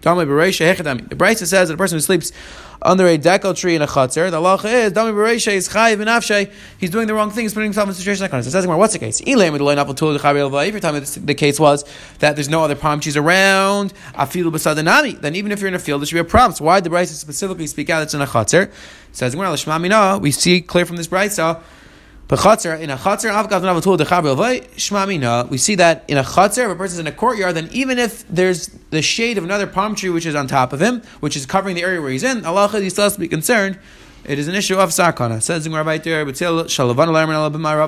the 0.00 0.10
Brisa 0.10 1.46
says 1.46 1.68
that 1.68 1.74
a 1.74 1.76
person 1.76 1.96
who 1.96 2.00
sleeps 2.00 2.32
under 2.80 3.08
a 3.08 3.18
decal 3.18 3.56
tree 3.56 3.74
in 3.74 3.82
a 3.82 3.88
chutzner, 3.88 4.30
the 4.30 4.38
law 4.38 4.54
is 4.54 4.92
Dami 4.92 5.12
Bereisha 5.12 5.52
is 5.52 5.68
chayiv 5.68 5.98
and 6.00 6.08
He's 6.78 6.90
doing 6.90 7.08
the 7.08 7.14
wrong 7.14 7.30
thing. 7.32 7.42
He's 7.42 7.52
putting 7.52 7.66
himself 7.66 7.88
in 7.88 7.90
a 7.90 7.94
situation 7.94 8.22
like 8.22 8.30
this. 8.30 8.46
It 8.46 8.52
says, 8.52 8.64
"What's 8.68 8.92
the 8.92 9.00
case?" 9.00 9.20
If 9.20 9.26
you're 9.26 9.36
telling 10.80 11.02
me 11.02 11.06
the 11.24 11.34
case 11.34 11.58
was 11.58 11.84
that 12.20 12.36
there's 12.36 12.48
no 12.48 12.62
other 12.62 12.76
palm 12.76 13.00
trees 13.00 13.16
around, 13.16 13.92
afilu 14.14 14.52
b'sadanami, 14.52 15.20
then 15.20 15.34
even 15.34 15.50
if 15.50 15.58
you're 15.60 15.66
in 15.66 15.74
a 15.74 15.80
field, 15.80 16.02
there 16.02 16.06
should 16.06 16.14
be 16.14 16.20
a 16.20 16.24
problem. 16.24 16.54
So 16.54 16.64
why 16.66 16.78
did 16.78 16.92
the 16.92 16.96
Brisa 16.96 17.14
specifically 17.14 17.66
speak 17.66 17.90
out? 17.90 18.02
It's 18.02 18.14
in 18.14 18.20
a 18.20 18.26
chutzner. 18.26 18.70
Says, 19.10 19.34
"We 19.34 20.30
see 20.30 20.60
clear 20.60 20.86
from 20.86 20.94
this 20.96 21.08
Brisa." 22.28 22.36
B'chatzer 22.36 22.80
in 22.80 22.90
a 22.90 22.96
shmamina. 24.76 25.48
We 25.48 25.58
see 25.58 25.74
that 25.76 26.04
in 26.08 26.18
a 26.18 26.22
chatzer, 26.22 26.66
if 26.66 26.70
a 26.72 26.74
person 26.76 26.96
is 26.96 27.00
in 27.00 27.06
a 27.06 27.12
courtyard, 27.12 27.54
then 27.54 27.68
even 27.72 27.98
if 27.98 28.26
there's 28.28 28.68
the 28.90 29.02
shade 29.02 29.38
of 29.38 29.44
another 29.44 29.66
palm 29.66 29.94
tree 29.94 30.10
which 30.10 30.26
is 30.26 30.34
on 30.34 30.46
top 30.46 30.72
of 30.72 30.80
him, 30.80 31.02
which 31.20 31.36
is 31.36 31.46
covering 31.46 31.74
the 31.74 31.82
area 31.82 32.00
where 32.00 32.10
he's 32.10 32.22
in, 32.22 32.44
Allah 32.44 32.68
he 32.68 32.90
still 32.90 33.04
has 33.04 33.14
to 33.14 33.20
be 33.20 33.28
concerned. 33.28 33.78
It 34.24 34.38
is 34.38 34.46
an 34.46 34.54
issue 34.54 34.76
of 34.76 34.90
sakana. 34.90 35.40
Says 35.42 35.64
the 35.64 35.70
right 35.70 36.04
there, 36.04 36.24
but 36.26 36.34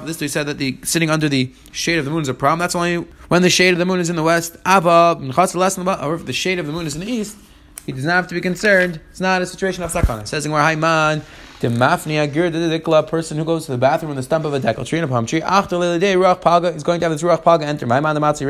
this 0.06 0.20
we 0.20 0.28
said 0.28 0.46
that 0.46 0.56
the 0.56 0.78
sitting 0.84 1.10
under 1.10 1.28
the 1.28 1.52
shade 1.70 1.98
of 1.98 2.06
the 2.06 2.10
moon 2.10 2.22
is 2.22 2.28
a 2.28 2.34
problem. 2.34 2.60
That's 2.60 2.74
only 2.74 3.04
when 3.28 3.42
the 3.42 3.50
shade 3.50 3.72
of 3.74 3.78
the 3.78 3.84
moon 3.84 4.00
is 4.00 4.08
in 4.08 4.16
the 4.16 4.22
west. 4.22 4.56
Or 4.64 6.14
if 6.14 6.24
the 6.24 6.32
shade 6.32 6.58
of 6.58 6.66
the 6.66 6.72
moon 6.72 6.86
is 6.86 6.94
in 6.94 7.02
the 7.02 7.10
east, 7.10 7.36
he 7.84 7.92
does 7.92 8.04
not 8.04 8.12
have 8.12 8.28
to 8.28 8.34
be 8.34 8.40
concerned. 8.40 9.00
It's 9.10 9.20
not 9.20 9.42
a 9.42 9.46
situation 9.46 9.82
of 9.82 9.92
sakana. 9.92 10.26
Says 10.26 10.44
the 10.44 10.50
Hayman. 10.50 11.20
The 11.60 11.68
mafnia 11.68 12.32
gur 12.32 12.48
the 12.48 13.02
person 13.02 13.36
who 13.36 13.44
goes 13.44 13.66
to 13.66 13.72
the 13.72 13.76
bathroom 13.76 14.12
in 14.12 14.16
the 14.16 14.22
stump 14.22 14.46
of 14.46 14.54
a 14.54 14.60
decal 14.60 14.86
tree 14.86 14.96
in 14.96 15.04
a 15.04 15.08
palm 15.08 15.26
tree. 15.26 15.42
After 15.42 15.76
the 15.78 15.98
day 15.98 16.14
ruach 16.14 16.40
paga 16.40 16.68
is 16.68 16.82
going 16.82 17.00
to 17.00 17.04
have 17.04 17.12
his 17.12 17.22
ruach 17.22 17.42
paga 17.42 17.66
enter. 17.66 17.86
My 17.86 18.00
man 18.00 18.14
the 18.14 18.20
matzi 18.22 18.46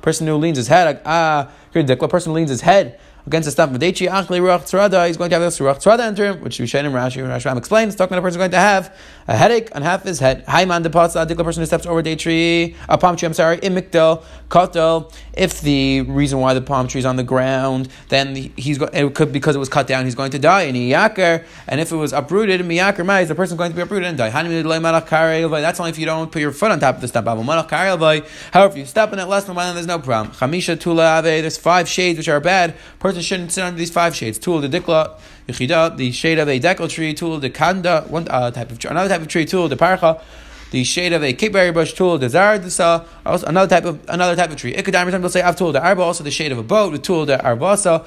person 0.00 0.26
who 0.26 0.36
leans 0.36 0.56
his 0.56 0.66
head. 0.66 1.02
Ah, 1.04 1.50
person 1.72 2.32
who 2.32 2.36
leans 2.36 2.48
his 2.48 2.62
head 2.62 2.98
against 3.26 3.46
the 3.46 3.52
stump 3.52 3.74
of 3.74 3.80
Dechi 3.80 4.08
Achli 4.08 4.40
Ruach 4.40 4.62
Tzrada, 4.62 5.06
he's 5.06 5.16
going 5.16 5.30
to 5.30 5.36
have 5.36 5.42
this 5.42 5.58
Ruach 5.58 5.82
Tzrada 5.82 6.00
enter 6.00 6.26
him, 6.26 6.40
which 6.40 6.58
Rishonim 6.58 6.92
Rashi 6.92 7.22
Rashbam 7.22 7.56
explains, 7.56 7.94
talking 7.94 8.14
about 8.14 8.24
a 8.24 8.26
person 8.26 8.38
going 8.38 8.50
to 8.50 8.56
have 8.56 8.94
a 9.28 9.36
headache 9.36 9.68
on 9.76 9.82
half 9.82 10.02
his 10.02 10.18
head. 10.18 10.44
Haiman 10.46 10.82
depots 10.82 11.14
a 11.14 11.26
person 11.36 11.62
who 11.62 11.66
steps 11.66 11.86
over 11.86 12.02
tree, 12.16 12.74
a 12.88 12.98
palm 12.98 13.16
tree, 13.16 13.26
I'm 13.26 13.34
sorry, 13.34 13.58
in 13.58 13.74
Mikdal, 13.74 14.24
Kotel. 14.48 15.12
If 15.34 15.60
the 15.60 16.00
reason 16.02 16.40
why 16.40 16.54
the 16.54 16.60
palm 16.60 16.88
tree 16.88 16.98
is 16.98 17.06
on 17.06 17.16
the 17.16 17.22
ground, 17.22 17.88
then 18.08 18.34
he's 18.34 18.78
go, 18.78 18.86
it 18.86 19.14
could 19.14 19.32
because 19.32 19.56
it 19.56 19.60
was 19.60 19.68
cut 19.68 19.86
down, 19.86 20.04
he's 20.04 20.14
going 20.14 20.30
to 20.32 20.38
die. 20.38 20.62
In 20.62 20.74
Iyakar, 20.74 21.44
and 21.68 21.80
if 21.80 21.92
it 21.92 21.96
was 21.96 22.12
uprooted, 22.12 22.60
in 22.60 22.68
Miyakar 22.68 23.06
Mai, 23.06 23.24
the 23.24 23.34
person 23.34 23.56
going 23.56 23.70
to 23.70 23.76
be 23.76 23.82
uprooted 23.82 24.08
and 24.08 24.18
die. 24.18 24.30
That's 24.30 25.80
only 25.80 25.90
if 25.90 25.98
you 25.98 26.06
don't 26.06 26.30
put 26.32 26.40
your 26.40 26.52
foot 26.52 26.70
on 26.70 26.80
top 26.80 26.96
of 26.96 27.00
the 27.00 27.08
stump. 27.08 27.26
However, 27.28 28.22
if 28.70 28.76
you 28.76 28.84
step 28.84 29.12
in 29.12 29.18
it 29.18 29.26
less 29.26 29.44
than 29.44 29.54
one, 29.54 29.74
there's 29.74 29.86
no 29.86 29.98
problem. 29.98 30.34
There's 30.38 31.56
five 31.56 31.88
shades 31.88 32.18
which 32.18 32.28
are 32.28 32.40
bad. 32.40 32.74
Person 32.98 33.11
shouldn't 33.20 33.52
sit 33.52 33.62
under 33.62 33.78
these 33.78 33.90
five 33.90 34.14
shades. 34.16 34.38
Tool 34.38 34.60
the 34.60 34.68
dikla, 34.68 35.18
yichida, 35.48 35.96
the 35.96 36.12
shade 36.12 36.38
of 36.38 36.48
a 36.48 36.58
decal 36.58 36.88
tree. 36.88 37.12
Tool 37.12 37.38
the 37.38 37.50
kanda, 37.50 38.06
one 38.08 38.26
uh, 38.28 38.50
type 38.50 38.70
of 38.70 38.78
tree. 38.78 38.90
Another 38.90 39.08
type 39.08 39.20
of 39.20 39.28
tree. 39.28 39.44
Tool 39.44 39.68
the 39.68 39.76
parcha, 39.76 40.22
the 40.70 40.84
shade 40.84 41.12
of 41.12 41.22
a 41.22 41.34
capeberry 41.34 41.74
bush. 41.74 41.92
Tul 41.92 42.16
the 42.16 42.28
zardasa, 42.28 43.04
also 43.26 43.46
another 43.46 43.68
type 43.68 43.84
of 43.84 44.00
another 44.08 44.36
type 44.36 44.50
of 44.50 44.56
tree. 44.56 44.72
Ikadam, 44.72 45.20
will 45.20 45.28
say 45.28 45.42
I've 45.42 45.56
told 45.56 45.74
the 45.74 45.84
arba. 45.84 46.02
Also 46.02 46.24
the 46.24 46.30
shade 46.30 46.52
of 46.52 46.58
a 46.58 46.62
boat. 46.62 46.92
The 46.92 46.98
tool 46.98 47.26
the 47.26 47.36
arbasa, 47.36 48.06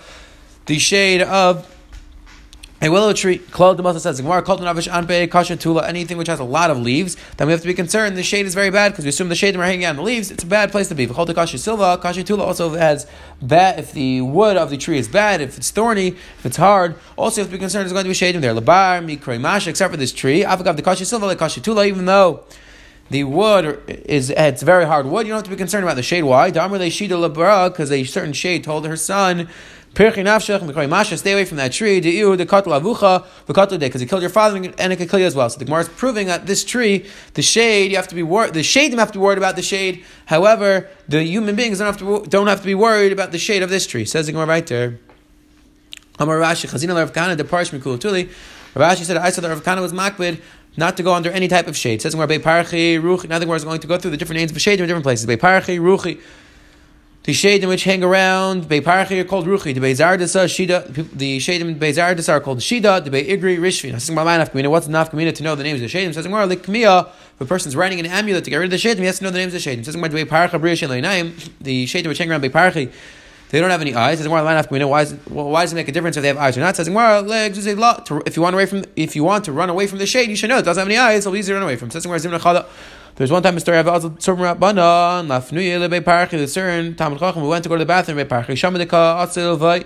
the 0.66 0.80
shade 0.80 1.22
of 1.22 1.75
a 2.86 2.92
willow 2.92 3.14
tree, 3.14 3.40
Klal 3.40 3.76
Demasa 3.76 4.00
says, 4.00 4.22
Gemara, 4.22 4.44
Kaltanavish 4.44 4.88
Anpe, 4.88 5.32
Kasha 5.32 5.56
Tula, 5.56 5.88
anything 5.88 6.18
which 6.18 6.28
has 6.28 6.40
a 6.40 6.44
lot 6.44 6.70
of 6.70 6.78
leaves, 6.78 7.18
then 7.38 7.48
we 7.48 7.52
have 7.52 7.62
to 7.62 7.68
be 7.68 7.74
concerned 7.74 8.16
the 8.16 8.22
shade 8.22 8.46
is 8.46 8.54
very 8.54 8.70
bad 8.70 8.92
because 8.92 9.06
we 9.06 9.10
assume 9.10 9.28
the 9.28 9.36
shade 9.36 9.56
are 9.56 9.64
hanging 9.64 9.88
on 9.88 9.96
the 9.96 10.04
leaves. 10.04 10.30
It's 10.30 10.44
a 10.44 10.48
bad 10.48 10.72
place 10.72 10.88
to 10.90 10.96
be. 10.96 11.08
Called 11.08 11.34
Kasha 11.34 11.58
Silva, 11.58 11.98
Kasha 11.98 12.24
Tula 12.24 12.44
also 12.44 12.76
has 12.76 13.08
bad, 13.42 13.80
if 13.80 13.92
the 13.92 14.22
wood 14.22 14.56
of 14.56 14.70
the 14.70 14.78
tree 14.78 15.00
is 15.00 15.08
bad, 15.08 15.42
if 15.42 15.58
it's 15.58 15.72
thorny, 15.72 16.10
if 16.10 16.46
it's 16.46 16.58
hard, 16.58 16.96
also 17.18 17.42
you 17.42 17.44
have 17.44 17.52
to 17.52 17.58
be 17.58 17.60
concerned 17.60 17.86
there's 17.86 17.94
going 17.94 18.06
to 18.06 18.10
be 18.10 18.14
shade 18.14 18.36
in 18.36 18.42
there. 18.42 18.54
Labar, 18.54 19.04
Mikray 19.04 19.42
Masha, 19.42 19.72
except 19.72 19.92
for 19.92 19.98
this 19.98 20.14
tree, 20.14 20.44
Avagav 20.44 20.76
the 20.76 20.84
Kasha 20.84 21.06
Silva, 21.06 21.26
like 21.26 21.40
Kasha 21.40 21.62
Tula, 21.62 21.86
even 21.86 22.06
though 22.06 22.44
the 23.10 23.24
wood 23.24 23.82
is 23.88 24.30
it's 24.32 24.64
very 24.64 24.86
hard 24.86 25.06
wood. 25.06 25.26
You 25.26 25.34
don't 25.34 25.38
have 25.38 25.44
to 25.44 25.50
be 25.50 25.56
concerned 25.56 25.84
about 25.84 25.96
the 25.96 26.04
shade. 26.04 26.24
Why? 26.24 26.50
Dharma 26.50 26.78
Shida 26.80 27.10
Labra, 27.10 27.70
Because 27.70 27.92
a 27.92 28.04
certain 28.04 28.34
shade 28.34 28.64
told 28.64 28.86
her 28.86 28.98
son 28.98 29.48
Masha, 29.98 31.18
stay 31.18 31.32
away 31.32 31.46
from 31.46 31.58
that 31.58 31.72
tree. 31.72 32.00
Because 32.00 34.02
he 34.02 34.08
killed 34.08 34.22
your 34.22 34.30
father 34.30 34.58
and 34.58 34.94
it 34.94 34.98
could 34.98 35.10
kill 35.10 35.20
you 35.20 35.26
as 35.26 35.36
well. 35.36 35.50
So 35.50 35.58
the 35.58 35.66
Gemara 35.66 35.82
is 35.82 35.90
proving 35.90 36.28
that 36.28 36.46
this 36.46 36.66
tree, 36.66 37.06
the 37.34 37.42
shade, 37.42 37.92
you 37.92 37.98
have 37.98 38.08
to 38.10 38.16
be 38.16 38.24
worried. 38.24 38.54
The 38.54 38.64
shade, 38.64 38.92
you 38.92 38.98
have 38.98 39.12
to 39.14 39.20
be 39.20 39.24
worried 39.24 39.38
about 39.38 39.56
the 39.56 39.62
shade. 39.62 40.04
However, 40.26 40.90
the 41.08 41.24
human 41.24 41.56
beings 41.56 41.80
don't 41.80 41.88
have 41.88 41.98
to 41.98 42.26
don't 42.30 42.48
have 42.48 42.60
to 42.60 42.66
be 42.66 42.76
worried 42.76 43.14
about 43.14 43.32
the 43.32 43.40
shade 43.40 43.64
of 43.64 43.70
this 43.70 43.88
tree. 43.88 44.06
Says 44.06 44.26
the 44.26 44.34
Gemara 44.34 44.48
right 44.48 44.68
there. 44.68 45.00
Amar 46.20 46.40
Rashi, 46.40 46.70
Chazina 46.70 46.96
Rav 46.96 47.14
Kana 47.14 47.36
from 47.36 47.82
Kulatuli. 47.82 48.30
Rashi 48.74 49.04
said, 49.04 49.18
I 49.18 49.30
saw 49.30 49.42
that 49.42 49.50
Rav 49.50 49.82
was 49.82 49.94
makbid 49.94 50.42
not 50.78 50.98
to 50.98 51.04
go 51.04 51.14
under 51.14 51.32
any 51.32 51.48
type 51.48 51.68
of 51.68 51.78
shade. 51.78 52.02
Says 52.02 52.14
Gemara 52.14 52.28
Parchi 52.28 53.02
Ruchi. 53.02 53.30
Now 53.30 53.40
the 53.40 53.46
Gemara 53.46 53.58
is 53.58 53.64
going 53.64 53.80
to 53.80 53.88
go 53.88 53.98
through 53.98 54.12
the 54.12 54.18
different 54.18 54.40
names 54.40 54.52
of 54.52 54.60
shade 54.60 54.82
in 54.82 54.88
different 54.88 55.04
places. 55.04 55.26
Parchi 55.26 55.80
Ruchi 55.80 56.20
the 57.26 57.32
shadim 57.32 57.70
which 57.70 57.86
hang 57.86 58.04
around 58.04 58.66
Beiparchi 58.66 59.20
are 59.20 59.24
called 59.24 59.48
Ruchi, 59.48 59.74
the 59.74 59.80
Beizardasa 59.80 60.46
Shida, 60.46 61.10
the 61.12 61.40
shadim 61.40 61.80
Beizardasa 61.80 62.34
are 62.34 62.40
called 62.40 62.60
Shida, 62.60 63.04
the 63.04 63.10
Beigri 63.10 63.58
Rishvi. 63.58 63.90
Now, 63.90 64.24
my 64.24 64.38
nafkamina, 64.38 64.70
what's 64.70 64.88
nafkamina 64.88 65.34
to 65.34 65.44
know 65.44 65.56
the 65.56 65.64
names 65.64 65.82
of 65.82 65.92
the 65.92 65.98
shadim? 65.98 66.14
Says 66.14 66.28
more 66.28 66.46
like 66.46 66.62
Kmiya, 66.62 67.08
if 67.08 67.42
a 67.42 67.46
person's 67.46 67.76
writing 67.76 68.00
an 68.00 68.06
amulet 68.06 68.44
to 68.44 68.52
get 68.52 68.58
rid 68.58 68.72
of 68.72 68.80
the 68.80 68.88
shadim, 68.88 69.00
he 69.00 69.06
has 69.06 69.18
to 69.18 69.24
know 69.24 69.32
the 69.32 69.40
names 69.40 69.56
of 69.56 69.64
the 69.64 69.70
shadim. 69.72 69.84
Says 69.84 69.98
more 69.98 70.08
Beiparcha 70.08 70.60
Brishin 70.62 70.90
Leinaim, 70.90 71.50
the 71.62 71.86
shadim 71.86 72.10
which 72.10 72.20
hang 72.20 72.30
around 72.30 72.44
Beiparchi. 72.44 72.94
They 73.50 73.60
don't 73.60 73.72
have 73.72 73.82
any 73.82 73.96
eyes. 73.96 74.20
Says 74.20 74.28
Why 74.28 74.42
is 74.42 74.70
well, 75.30 75.50
why 75.50 75.62
does 75.62 75.72
it 75.72 75.76
make 75.76 75.88
a 75.88 75.92
difference 75.92 76.18
if 76.18 76.22
they 76.22 76.28
have 76.28 76.38
eyes 76.38 76.58
or 76.58 76.62
not? 76.62 76.76
Says 76.76 76.90
legs 76.90 77.58
is 77.58 77.68
a 77.68 77.76
lot. 77.76 78.10
If 78.28 78.36
you 78.36 78.44
want 78.44 78.54
away 78.54 78.66
from, 78.66 78.86
if 78.96 79.16
you 79.16 79.24
want 79.24 79.46
to 79.46 79.52
run 79.52 79.70
away 79.70 79.88
from 79.88 79.98
the 80.00 80.06
shade, 80.06 80.30
you 80.30 80.36
should 80.36 80.50
know 80.50 80.58
it 80.58 80.66
doesn't 80.66 80.82
have 80.82 80.88
any 80.88 80.98
eyes. 80.98 81.24
So 81.24 81.34
easy 81.34 81.52
to 81.52 81.56
run 81.56 81.64
away 81.64 81.76
from. 81.76 81.90
Says 81.90 82.06
Zimna 82.06 82.66
there's 83.16 83.32
one 83.32 83.42
time 83.42 83.56
a 83.56 83.60
story 83.62 83.78
of 83.78 83.86
Tzurm 83.86 84.56
Rabbanan, 84.56 85.28
Lafnuye 85.28 85.80
Lebe 85.80 86.04
Parchi, 86.04 86.32
the 86.32 86.48
certain 86.48 86.96
Talmud 86.96 87.18
Chacham, 87.18 87.44
we 87.44 87.48
went 87.48 87.64
to 87.64 87.70
go 87.70 87.76
to 87.76 87.80
the 87.80 87.86
bathroom, 87.86 88.18
Be 88.18 88.26
Parchi, 88.26 88.48
Shamadika, 88.48 89.26
Atzil 89.26 89.58
Vai. 89.58 89.86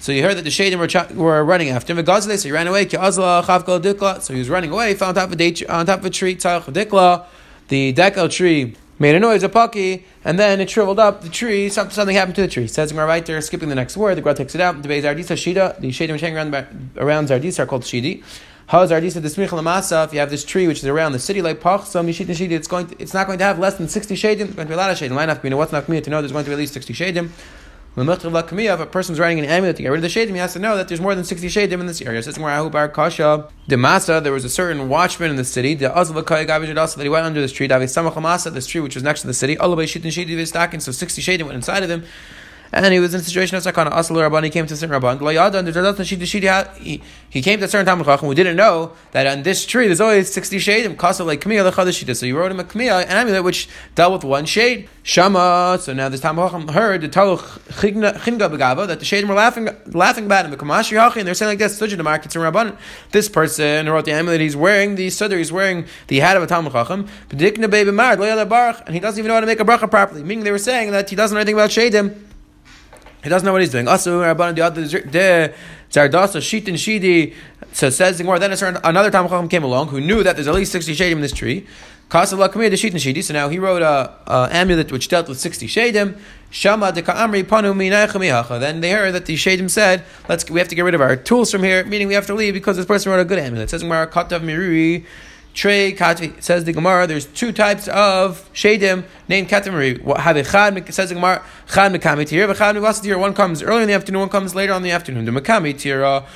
So 0.00 0.10
you 0.10 0.22
heard 0.22 0.36
that 0.36 0.42
the 0.42 0.50
shadim 0.50 0.78
were, 0.78 0.88
ch- 0.88 1.12
were 1.12 1.44
running 1.44 1.68
after 1.68 1.94
him. 1.94 2.04
so 2.04 2.36
he 2.36 2.50
ran 2.50 2.66
away. 2.66 2.88
So 2.88 4.32
he 4.32 4.38
was 4.38 4.50
running 4.50 4.70
away. 4.70 4.88
He 4.88 4.94
found 4.94 5.16
on 5.16 5.30
top 5.30 5.32
of 5.32 5.40
a, 5.40 5.66
on 5.66 5.86
top 5.86 6.00
of 6.00 6.04
a 6.04 6.10
tree. 6.10 6.34
The 6.34 7.92
dekel 7.94 8.30
tree 8.30 8.76
made 8.98 9.14
a 9.14 9.20
noise, 9.20 9.42
a 9.44 9.48
pucky, 9.48 10.02
and 10.24 10.38
then 10.38 10.60
it 10.60 10.68
shriveled 10.68 10.98
up. 10.98 11.22
The 11.22 11.28
tree, 11.28 11.68
something 11.68 12.14
happened 12.14 12.34
to 12.34 12.42
the 12.42 12.48
tree. 12.48 12.66
Says 12.66 12.92
right 12.92 13.24
there, 13.24 13.40
skipping 13.40 13.68
the 13.68 13.76
next 13.76 13.96
word. 13.96 14.16
The 14.16 14.20
Gra 14.20 14.34
takes 14.34 14.54
it 14.54 14.60
out. 14.60 14.82
The 14.82 14.88
Zardisa 14.88 15.36
Shida, 15.36 15.78
the 15.80 15.88
shadim 15.90 16.12
which 16.12 16.20
hang 16.20 16.36
around, 16.36 16.54
around 16.96 17.28
Zardisa 17.28 17.60
are 17.60 17.66
called 17.66 17.82
Shidi. 17.84 18.22
Hazardisa 18.68 19.20
the 19.20 19.28
lamasa. 19.58 20.06
If 20.06 20.12
you 20.12 20.20
have 20.20 20.30
this 20.30 20.44
tree 20.44 20.66
which 20.66 20.78
is 20.78 20.86
around 20.86 21.12
the 21.12 21.18
city 21.18 21.42
like 21.42 21.60
Pachsa 21.60 22.04
Mishit 22.04 22.26
Nishidi, 22.26 22.52
it's 22.52 22.68
going 22.68 22.86
to, 22.86 22.96
it's 23.00 23.14
not 23.14 23.26
going 23.26 23.38
to 23.38 23.44
have 23.44 23.58
less 23.58 23.74
than 23.74 23.88
sixty 23.88 24.14
shadim. 24.14 24.46
It's 24.46 24.54
going 24.54 24.66
to 24.66 24.66
be 24.66 24.74
a 24.74 24.76
lot 24.76 24.90
of 24.90 24.98
shadim. 24.98 25.12
Line 25.12 25.28
afkamina. 25.28 25.56
What's 25.56 25.72
not 25.72 25.86
to 25.86 26.10
know 26.10 26.20
there's 26.20 26.32
going 26.32 26.44
to 26.44 26.50
be 26.50 26.54
at 26.54 26.58
least 26.58 26.72
sixty 26.72 26.94
shadim. 26.94 27.30
If 27.96 28.80
a 28.80 28.86
person's 28.86 29.20
writing 29.20 29.38
an 29.38 29.44
amulet 29.44 29.76
to 29.76 29.82
get 29.82 29.88
rid 29.88 29.98
of 29.98 30.02
the 30.02 30.08
shadim, 30.08 30.30
he 30.30 30.38
has 30.38 30.52
to 30.54 30.58
know 30.58 30.76
that 30.76 30.88
there's 30.88 31.00
more 31.00 31.14
than 31.14 31.22
60 31.22 31.46
shadim 31.46 31.78
in 31.78 31.86
this 31.86 32.02
area. 32.02 32.20
So 32.24 32.32
Says 32.32 32.42
Bar 32.42 32.88
Kasha, 32.88 33.48
the 33.68 33.76
Masa, 33.76 34.20
there 34.20 34.32
was 34.32 34.44
a 34.44 34.48
certain 34.48 34.88
watchman 34.88 35.30
in 35.30 35.36
the 35.36 35.44
city, 35.44 35.74
the 35.74 35.90
that 35.90 37.02
he 37.04 37.08
went 37.08 37.24
under 37.24 37.40
this 37.40 37.52
tree, 37.52 37.68
this 37.68 38.66
tree 38.66 38.80
which 38.80 38.96
was 38.96 39.04
next 39.04 39.20
to 39.20 39.28
the 39.28 39.32
city, 39.32 39.56
so 39.56 39.70
60 39.70 41.22
shadim 41.22 41.42
went 41.42 41.54
inside 41.54 41.84
of 41.84 41.90
him 41.90 42.04
and 42.74 42.92
he 42.92 42.98
was 42.98 43.14
in 43.14 43.20
a 43.20 43.22
situation 43.22 43.56
of 43.56 43.62
sakana. 43.62 43.96
Asal 43.96 44.16
Rabban, 44.16 44.42
he 44.42 44.50
came 44.50 44.66
to 44.66 44.74
a 44.74 44.76
certain 44.76 45.00
Rabban. 45.00 45.20
He, 47.30 47.42
came 47.42 47.58
to 47.60 47.64
a 47.64 47.68
certain 47.68 47.86
Talmud 47.86 48.04
Chacham 48.04 48.28
who 48.28 48.34
didn't 48.34 48.56
know 48.56 48.92
that 49.12 49.26
on 49.26 49.44
this 49.44 49.64
tree 49.64 49.86
there's 49.86 50.00
always 50.00 50.32
60 50.32 50.56
shadim. 50.58 50.96
Kasa 50.96 51.22
like 51.22 51.40
Kmiya 51.40 51.70
lechadashita. 51.70 52.16
So 52.16 52.26
he 52.26 52.32
wrote 52.32 52.50
him 52.50 52.58
a 52.58 52.64
Kmiya, 52.64 53.04
an 53.04 53.10
amulet 53.10 53.44
which 53.44 53.68
dealt 53.94 54.12
with 54.12 54.24
one 54.24 54.44
shade. 54.44 54.88
Shama. 55.04 55.78
So 55.80 55.92
now 55.92 56.08
this 56.08 56.20
Talmud 56.20 56.50
Chacham 56.50 56.68
heard 56.68 57.02
the 57.02 57.08
Taluch 57.08 57.42
Chinga 57.78 58.50
Begava 58.50 58.86
that 58.86 58.98
the 58.98 59.04
shadim 59.04 59.28
were 59.28 59.34
laughing 59.34 59.68
laughing 59.86 60.24
about 60.24 60.46
him. 60.46 60.52
And 60.52 60.60
they're 61.28 61.34
saying 61.34 61.50
like 61.50 61.58
this, 61.58 61.78
Sujid 61.78 62.02
Mark, 62.02 62.24
it's 62.24 62.34
a 62.34 62.38
Rabban. 62.38 62.76
This 63.12 63.28
person 63.28 63.88
wrote 63.88 64.06
the 64.06 64.12
amulet, 64.12 64.40
he's 64.40 64.56
wearing 64.56 64.94
the 64.94 65.10
Sudder, 65.10 65.36
he's 65.38 65.52
wearing 65.52 65.86
the 66.08 66.20
hat 66.20 66.36
of 66.36 66.42
a 66.42 66.46
Talmud 66.46 66.72
Chacham. 66.72 67.06
And 67.30 67.40
he 67.40 67.50
doesn't 67.50 67.74
even 67.74 67.96
know 67.96 69.34
how 69.34 69.40
to 69.40 69.46
make 69.46 69.60
a 69.60 69.64
bracha 69.64 69.90
properly. 69.90 70.22
Meaning 70.24 70.44
they 70.44 70.50
were 70.50 70.58
saying 70.58 70.90
that 70.92 71.10
he 71.10 71.16
doesn't 71.16 71.34
know 71.34 71.40
anything 71.40 71.54
about 71.54 71.70
shadim. 71.70 72.18
He 73.24 73.30
doesn't 73.30 73.46
know 73.46 73.52
what 73.52 73.62
he's 73.62 73.70
doing. 73.70 73.88
Also, 73.88 74.22
Rabban 74.22 74.54
the 74.54 74.60
other 74.62 74.82
Zardasa 74.82 76.40
Shitin 76.40 76.74
Shidi. 76.74 77.34
So 77.72 77.88
says 77.88 78.18
the 78.18 78.24
Then 78.38 78.52
another 78.84 79.10
Tam 79.10 79.26
Chacham 79.26 79.48
came 79.48 79.64
along 79.64 79.88
who 79.88 80.00
knew 80.00 80.22
that 80.22 80.36
there's 80.36 80.46
at 80.46 80.54
least 80.54 80.70
sixty 80.70 80.94
shadim 80.94 81.12
in 81.12 81.20
this 81.22 81.32
tree. 81.32 81.66
Kasala 82.10 82.50
Kamir 82.50 82.68
the 82.68 82.76
Shitin 82.76 82.96
Shidi. 82.96 83.24
So 83.24 83.32
now 83.32 83.48
he 83.48 83.58
wrote 83.58 83.80
a, 83.82 84.14
a 84.26 84.48
amulet 84.52 84.92
which 84.92 85.08
dealt 85.08 85.28
with 85.28 85.40
sixty 85.40 85.66
shadim. 85.66 86.18
Shama 86.50 86.92
de 86.92 87.02
Ka'amri 87.02 87.42
Panu. 87.42 88.60
Then 88.60 88.80
they 88.80 88.90
heard 88.90 89.12
that 89.12 89.24
the 89.26 89.34
shadim 89.34 89.70
said, 89.70 90.04
"Let's 90.28 90.48
we 90.50 90.60
have 90.60 90.68
to 90.68 90.74
get 90.74 90.82
rid 90.82 90.94
of 90.94 91.00
our 91.00 91.16
tools 91.16 91.50
from 91.50 91.62
here," 91.62 91.82
meaning 91.84 92.08
we 92.08 92.14
have 92.14 92.26
to 92.26 92.34
leave 92.34 92.52
because 92.52 92.76
this 92.76 92.86
person 92.86 93.10
wrote 93.10 93.20
a 93.20 93.24
good 93.24 93.38
amulet. 93.38 93.70
Says 93.70 93.82
Gemara 93.82 94.06
Katav 94.06 94.42
Mirui. 94.42 95.06
Trey 95.54 95.92
Katvi 95.92 96.42
says 96.42 96.64
the 96.64 96.72
Gemara. 96.72 97.06
There's 97.06 97.26
two 97.26 97.52
types 97.52 97.86
of 97.88 98.52
shadim 98.52 99.04
named 99.28 99.48
Katamari. 99.48 100.04
Have 100.18 100.94
says 100.94 101.08
the 101.08 101.14
Gemara 101.14 101.44
chad 101.72 101.92
mekami 101.92 102.26
tira, 102.26 102.52
chad 102.54 102.74
mevasir. 102.74 103.18
One 103.18 103.32
comes 103.32 103.62
early 103.62 103.82
in 103.82 103.88
the 103.88 103.94
afternoon, 103.94 104.22
one 104.22 104.28
comes 104.28 104.54
later 104.54 104.72
on 104.72 104.82
the 104.82 104.90
afternoon. 104.90 105.24
The 105.24 105.30
mekami 105.30 105.78
tira. 105.78 106.26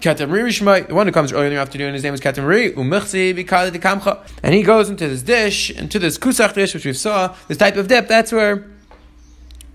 Katamri 0.00 0.42
Rishmai, 0.42 0.88
the 0.88 0.94
one 0.94 1.06
who 1.06 1.12
comes 1.12 1.30
early 1.30 1.48
in 1.48 1.52
the 1.52 1.58
afternoon, 1.58 1.92
his 1.92 2.02
name 2.02 2.14
is 2.14 2.22
Katamri, 2.22 2.74
Umichsi 2.74 3.34
Bikali 3.34 3.70
Kamcha. 3.72 4.26
And 4.42 4.54
he 4.54 4.62
goes 4.62 4.88
into 4.88 5.06
this 5.06 5.20
dish, 5.20 5.70
into 5.70 5.98
this 5.98 6.16
kusach 6.16 6.54
dish, 6.54 6.72
which 6.72 6.86
we 6.86 6.94
saw, 6.94 7.36
this 7.48 7.58
type 7.58 7.76
of 7.76 7.86
dip, 7.86 8.08
that's 8.08 8.32
where 8.32 8.64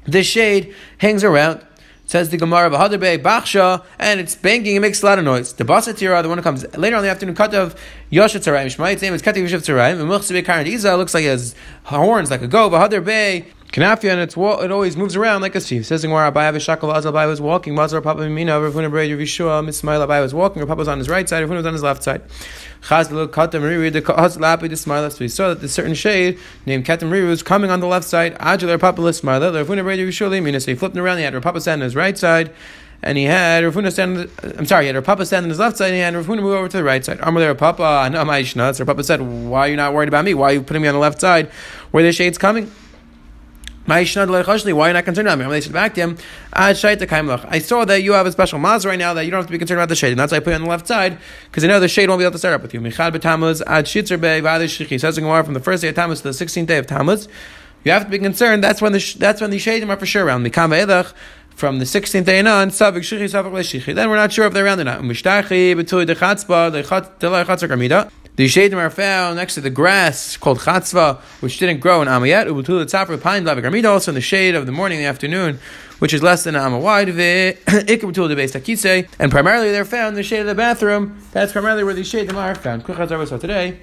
this 0.06 0.26
shade 0.26 0.74
hangs 0.98 1.24
around. 1.24 1.64
Says 2.08 2.30
the 2.30 2.38
Gemara 2.38 2.70
Bahadur 2.70 3.00
Bey 3.00 3.18
Bachsha, 3.18 3.84
and 3.98 4.20
it's 4.20 4.36
banging, 4.36 4.76
it 4.76 4.80
makes 4.80 5.02
a 5.02 5.06
lot 5.08 5.18
of 5.18 5.26
noise. 5.26 5.54
The 5.54 5.64
Basatira, 5.64 6.22
the 6.22 6.30
one 6.30 6.38
who 6.38 6.44
comes 6.44 6.64
later 6.78 6.96
on 6.96 7.04
the 7.04 7.10
afternoon, 7.10 7.36
Yoshet 7.36 7.74
Tzarayim 8.12 8.68
Shmai, 8.68 8.94
its 8.94 9.02
name 9.02 9.14
is 9.16 9.24
Kati 9.24 9.38
Yoshet 9.38 9.66
Tzarayim, 9.66 10.00
and 10.00 10.46
Karan 10.46 10.68
Iza 10.68 10.96
looks 10.98 11.16
like 11.16 11.22
he 11.22 11.28
has 11.28 11.56
horns 11.86 12.30
like 12.30 12.44
a 12.44 12.48
goat. 12.48 12.72
Bahadur 12.72 13.04
Bey 13.04 13.48
Kanafia, 13.76 14.12
and 14.12 14.22
it's 14.22 14.38
it 14.38 14.72
always 14.72 14.96
moves 14.96 15.18
around 15.18 15.42
like 15.42 15.54
a 15.54 15.60
sheep. 15.60 15.84
Says 15.84 16.02
Gemara, 16.02 16.32
Abai 16.32 16.50
Avishakal 16.50 16.96
Azal 16.96 17.12
Abai 17.12 17.28
was 17.28 17.42
walking, 17.42 17.76
Mazar 17.76 18.02
Papa 18.02 18.26
Mina, 18.30 18.54
Ravuna 18.54 18.90
Bray, 18.90 19.10
Ravishua, 19.10 19.62
Mismail 19.68 20.08
Abai 20.08 20.22
was 20.22 20.34
walking, 20.34 20.66
Papa 20.66 20.78
was 20.78 20.88
on 20.88 20.98
his 20.98 21.10
right 21.10 21.28
side, 21.28 21.44
Ravuna 21.44 21.58
was 21.58 21.66
on 21.66 21.74
his 21.74 21.84
left 21.84 22.02
side. 22.02 22.22
Chaz 22.84 23.12
look 23.12 23.34
Katam 23.34 23.64
Riri, 23.64 23.92
the 23.92 24.02
Chaz 24.02 24.38
Lapi, 24.38 24.70
the 24.70 24.78
Smile, 24.78 25.12
so 25.12 25.18
we 25.20 25.28
saw 25.28 25.50
that 25.50 25.60
the 25.60 25.68
certain 25.68 25.94
shade 25.94 26.40
named 26.66 26.86
Katam 26.86 27.10
Riri 27.10 27.28
was 27.28 27.44
coming 27.44 27.70
on 27.70 27.82
the 27.82 27.86
left 27.86 28.08
side, 28.08 28.38
Ajular 28.38 28.80
Papa, 28.80 29.12
Smile, 29.12 29.42
Ravuna 29.42 29.84
Bray, 29.84 29.98
Ravishua, 29.98 30.42
Mina, 30.42 30.62
so 30.62 30.72
he 30.72 30.76
flipped 30.76 30.96
around, 30.96 31.18
he 31.18 31.24
had 31.26 31.34
Papa 31.44 31.60
stand 31.60 31.82
on 31.82 31.84
his 31.84 31.98
right 31.98 32.18
side, 32.18 32.54
and 33.04 33.18
he 33.18 33.26
had 33.26 33.66
Rafuna 33.66 33.92
stand. 33.92 34.30
I'm 34.58 34.66
sorry, 34.66 34.86
he 34.88 34.94
had 34.94 35.04
Papa 35.04 35.26
stand 35.26 35.44
on 35.44 35.50
his 35.50 35.60
left 35.60 35.76
side, 35.76 35.88
and 35.88 35.96
he 35.96 36.00
had 36.00 36.14
Rafuna 36.14 36.42
move 36.42 36.54
over 36.54 36.70
to 36.70 36.78
the 36.78 36.84
right 36.86 37.04
side. 37.04 37.20
Amalei 37.20 37.58
Papa, 37.58 38.10
no, 38.10 38.24
Ma'ishna. 38.24 38.74
So 38.74 38.86
Papa 38.86 39.04
said, 39.04 39.22
"Why 39.22 39.68
are 39.68 39.68
you 39.68 39.76
not 39.76 39.94
worried 39.94 40.08
about 40.08 40.24
me? 40.24 40.34
Why 40.34 40.52
are 40.52 40.54
you 40.54 40.62
putting 40.62 40.82
me 40.82 40.88
on 40.88 40.94
the 40.94 41.00
left 41.02 41.20
side, 41.20 41.52
where 41.92 42.04
the 42.04 42.14
shade's 42.14 42.38
coming?" 42.38 42.72
Why 43.86 44.00
are 44.00 44.02
you 44.02 44.94
not 44.94 45.06
concerned 45.06 45.28
about 45.28 45.38
me? 45.38 45.46
They 45.48 45.62
said 45.62 45.74
back 45.74 45.94
to 45.94 46.02
him, 46.02 46.18
I 46.54 46.74
saw 46.74 47.86
that 47.86 48.02
you 48.02 48.14
have 48.14 48.26
a 48.26 48.32
special 48.32 48.60
maz 48.60 48.86
right 48.86 48.98
now 48.98 49.14
that 49.14 49.26
you 49.26 49.32
don't 49.32 49.40
have 49.40 49.46
to 49.46 49.52
be 49.52 49.60
concerned 49.60 49.80
about 49.80 49.90
the 49.90 49.96
shade. 49.96 50.12
And 50.12 50.20
that's 50.20 50.32
why 50.32 50.38
I 50.38 50.42
put 50.42 50.54
it 50.54 50.56
on 50.56 50.64
the 50.64 50.70
left 50.70 50.88
side, 50.88 51.20
because 51.46 51.64
I 51.64 51.68
know 51.68 51.80
the 51.80 51.88
shade 51.88 52.10
won't 52.10 52.20
be 52.20 52.26
able 52.26 52.32
to 52.32 52.40
start 52.40 52.56
up 52.56 52.64
with 52.64 52.74
you. 52.74 52.80
Ad 52.84 52.96
from 55.46 55.54
the 55.54 55.60
first 55.60 55.82
day 55.82 55.90
of 55.90 55.96
Tammuz 55.96 56.22
to 56.22 56.32
the 56.32 56.46
16th 56.46 56.66
day 56.66 56.78
of 56.80 56.88
Tammuz. 56.88 57.28
You 57.84 57.92
have 57.92 58.06
to 58.06 58.10
be 58.10 58.18
concerned. 58.18 58.64
That's 58.64 58.82
when 58.82 58.94
the 58.94 59.16
that's 59.20 59.42
when 59.42 59.52
the 59.52 59.58
shadim 59.58 59.90
are 59.90 59.98
for 59.98 60.08
sure 60.08 60.26
around. 60.26 60.44
Mikam 60.44 61.14
from 61.56 61.78
the 61.78 61.86
16th 61.86 62.26
day 62.26 62.40
on, 62.40 62.72
shichi 62.72 63.30
savik. 63.30 63.96
Then 63.96 64.10
we're 64.10 64.16
not 64.16 64.34
sure 64.34 64.48
if 64.48 64.54
they're 64.54 64.66
around 64.66 64.80
or 64.80 64.86
not. 64.86 65.02
The 68.36 68.48
shadim 68.48 68.76
are 68.76 68.90
found 68.90 69.38
next 69.38 69.54
to 69.54 69.62
the 69.62 69.70
grass 69.70 70.36
called 70.36 70.60
chatzva, 70.60 71.22
which 71.40 71.58
didn't 71.58 71.80
grow 71.80 72.02
in 72.02 72.10
Amma 72.10 72.28
yet. 72.28 72.48
Ubutul 72.48 72.84
tzafra 72.84 73.22
pine 73.22 73.86
also 73.86 74.12
in 74.12 74.16
the 74.16 74.22
shade 74.22 74.56
of 74.56 74.66
the 74.66 74.74
morning 74.74 74.98
and 74.98 75.06
the 75.06 75.10
afternoon, 75.10 75.58
which 76.00 76.14
is 76.14 76.22
less 76.22 76.44
than 76.44 76.56
an 76.56 76.62
Amma 76.62 76.80
wide. 76.80 77.08
Ikabutul 77.08 78.28
de 78.28 78.36
takise, 78.36 79.08
and 79.20 79.32
primarily 79.32 79.72
they're 79.72 79.86
found 79.86 80.10
in 80.10 80.16
the 80.16 80.24
shade 80.24 80.42
of 80.42 80.48
the 80.48 80.56
bathroom. 80.56 81.18
That's 81.32 81.54
primarily 81.54 81.86
where 81.86 81.94
the 81.94 82.02
shadim 82.02 82.36
are 82.36 82.56
found. 82.56 82.86
So 82.86 83.38
today, 83.38 83.80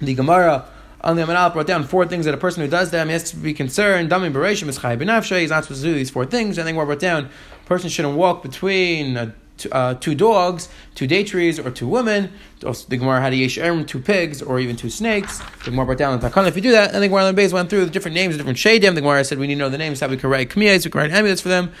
the 0.00 0.14
Gemara 0.14 0.66
on 1.00 1.16
the 1.16 1.22
Amanal 1.22 1.50
brought 1.52 1.66
down 1.66 1.84
four 1.84 2.06
things 2.06 2.26
that 2.26 2.34
a 2.34 2.38
person 2.38 2.62
who 2.62 2.68
does 2.68 2.90
them 2.90 3.08
has 3.08 3.30
to 3.30 3.36
be 3.36 3.54
concerned. 3.54 4.10
Dami 4.10 4.30
Bereshim 4.30 4.68
is 4.68 4.78
Chai 4.78 4.96
Benafshe. 4.96 5.40
He's 5.40 5.48
not 5.48 5.64
supposed 5.64 5.82
to 5.82 5.88
do 5.88 5.94
these 5.94 6.10
four 6.10 6.26
things. 6.26 6.58
And 6.58 6.68
then 6.68 6.76
we 6.76 6.84
brought 6.84 6.98
down 6.98 7.30
a 7.64 7.66
person 7.66 7.88
shouldn't 7.88 8.16
walk 8.16 8.42
between 8.42 9.16
a 9.16 9.34
two, 9.60 9.70
uh, 9.70 9.94
two 9.94 10.14
dogs, 10.14 10.68
two 10.94 11.06
date 11.06 11.28
trees, 11.28 11.58
or 11.58 11.70
two 11.70 11.86
women. 11.86 12.32
The 12.60 12.96
Gemara 12.96 13.20
had 13.20 13.32
a 13.32 13.36
yesh 13.36 13.54
two 13.86 14.00
pigs, 14.00 14.42
or 14.42 14.60
even 14.60 14.76
two 14.76 14.90
snakes. 14.90 15.38
The 15.64 15.70
Gemara 15.70 15.86
brought 15.86 15.98
down 15.98 16.18
the 16.18 16.28
Takana. 16.28 16.48
If 16.48 16.56
you 16.56 16.62
do 16.62 16.72
that, 16.72 16.92
and 16.92 17.02
the 17.02 17.08
Gemara 17.08 17.24
on 17.24 17.34
base 17.34 17.52
went 17.52 17.70
through 17.70 17.84
the 17.84 17.90
different 17.90 18.14
names, 18.14 18.34
the 18.34 18.38
different 18.38 18.58
shadim. 18.58 18.94
The 18.94 19.00
Gemara 19.00 19.24
said 19.24 19.38
we 19.38 19.46
need 19.46 19.54
to 19.54 19.60
know 19.60 19.68
the 19.68 19.78
names, 19.78 20.00
so 20.00 20.08
we 20.08 20.16
can 20.16 20.28
write 20.28 20.50
kamiyas, 20.50 20.84
we 20.84 20.90
can 20.90 21.00
write 21.00 21.12
amulets 21.12 21.40
for 21.40 21.48
them. 21.48 21.72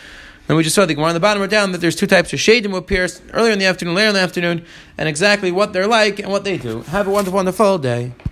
And 0.48 0.56
we 0.56 0.64
just 0.64 0.74
saw 0.74 0.84
the 0.84 0.94
Gemara 0.94 1.10
on 1.10 1.14
the 1.14 1.20
bottom 1.20 1.40
wrote 1.40 1.50
down 1.50 1.72
that 1.72 1.78
there's 1.78 1.96
two 1.96 2.06
types 2.06 2.32
of 2.32 2.38
shadim 2.38 2.70
who 2.70 2.76
appear 2.76 3.08
earlier 3.32 3.52
in 3.52 3.58
the 3.58 3.66
afternoon, 3.66 3.94
later 3.94 4.08
in 4.08 4.14
the 4.14 4.20
afternoon, 4.20 4.64
and 4.98 5.08
exactly 5.08 5.52
what 5.52 5.72
they're 5.72 5.86
like 5.86 6.18
and 6.18 6.30
what 6.30 6.44
they 6.44 6.58
do. 6.58 6.82
Have 6.82 7.06
a 7.06 7.10
wonderful, 7.10 7.36
wonderful 7.36 7.78
day. 7.78 8.12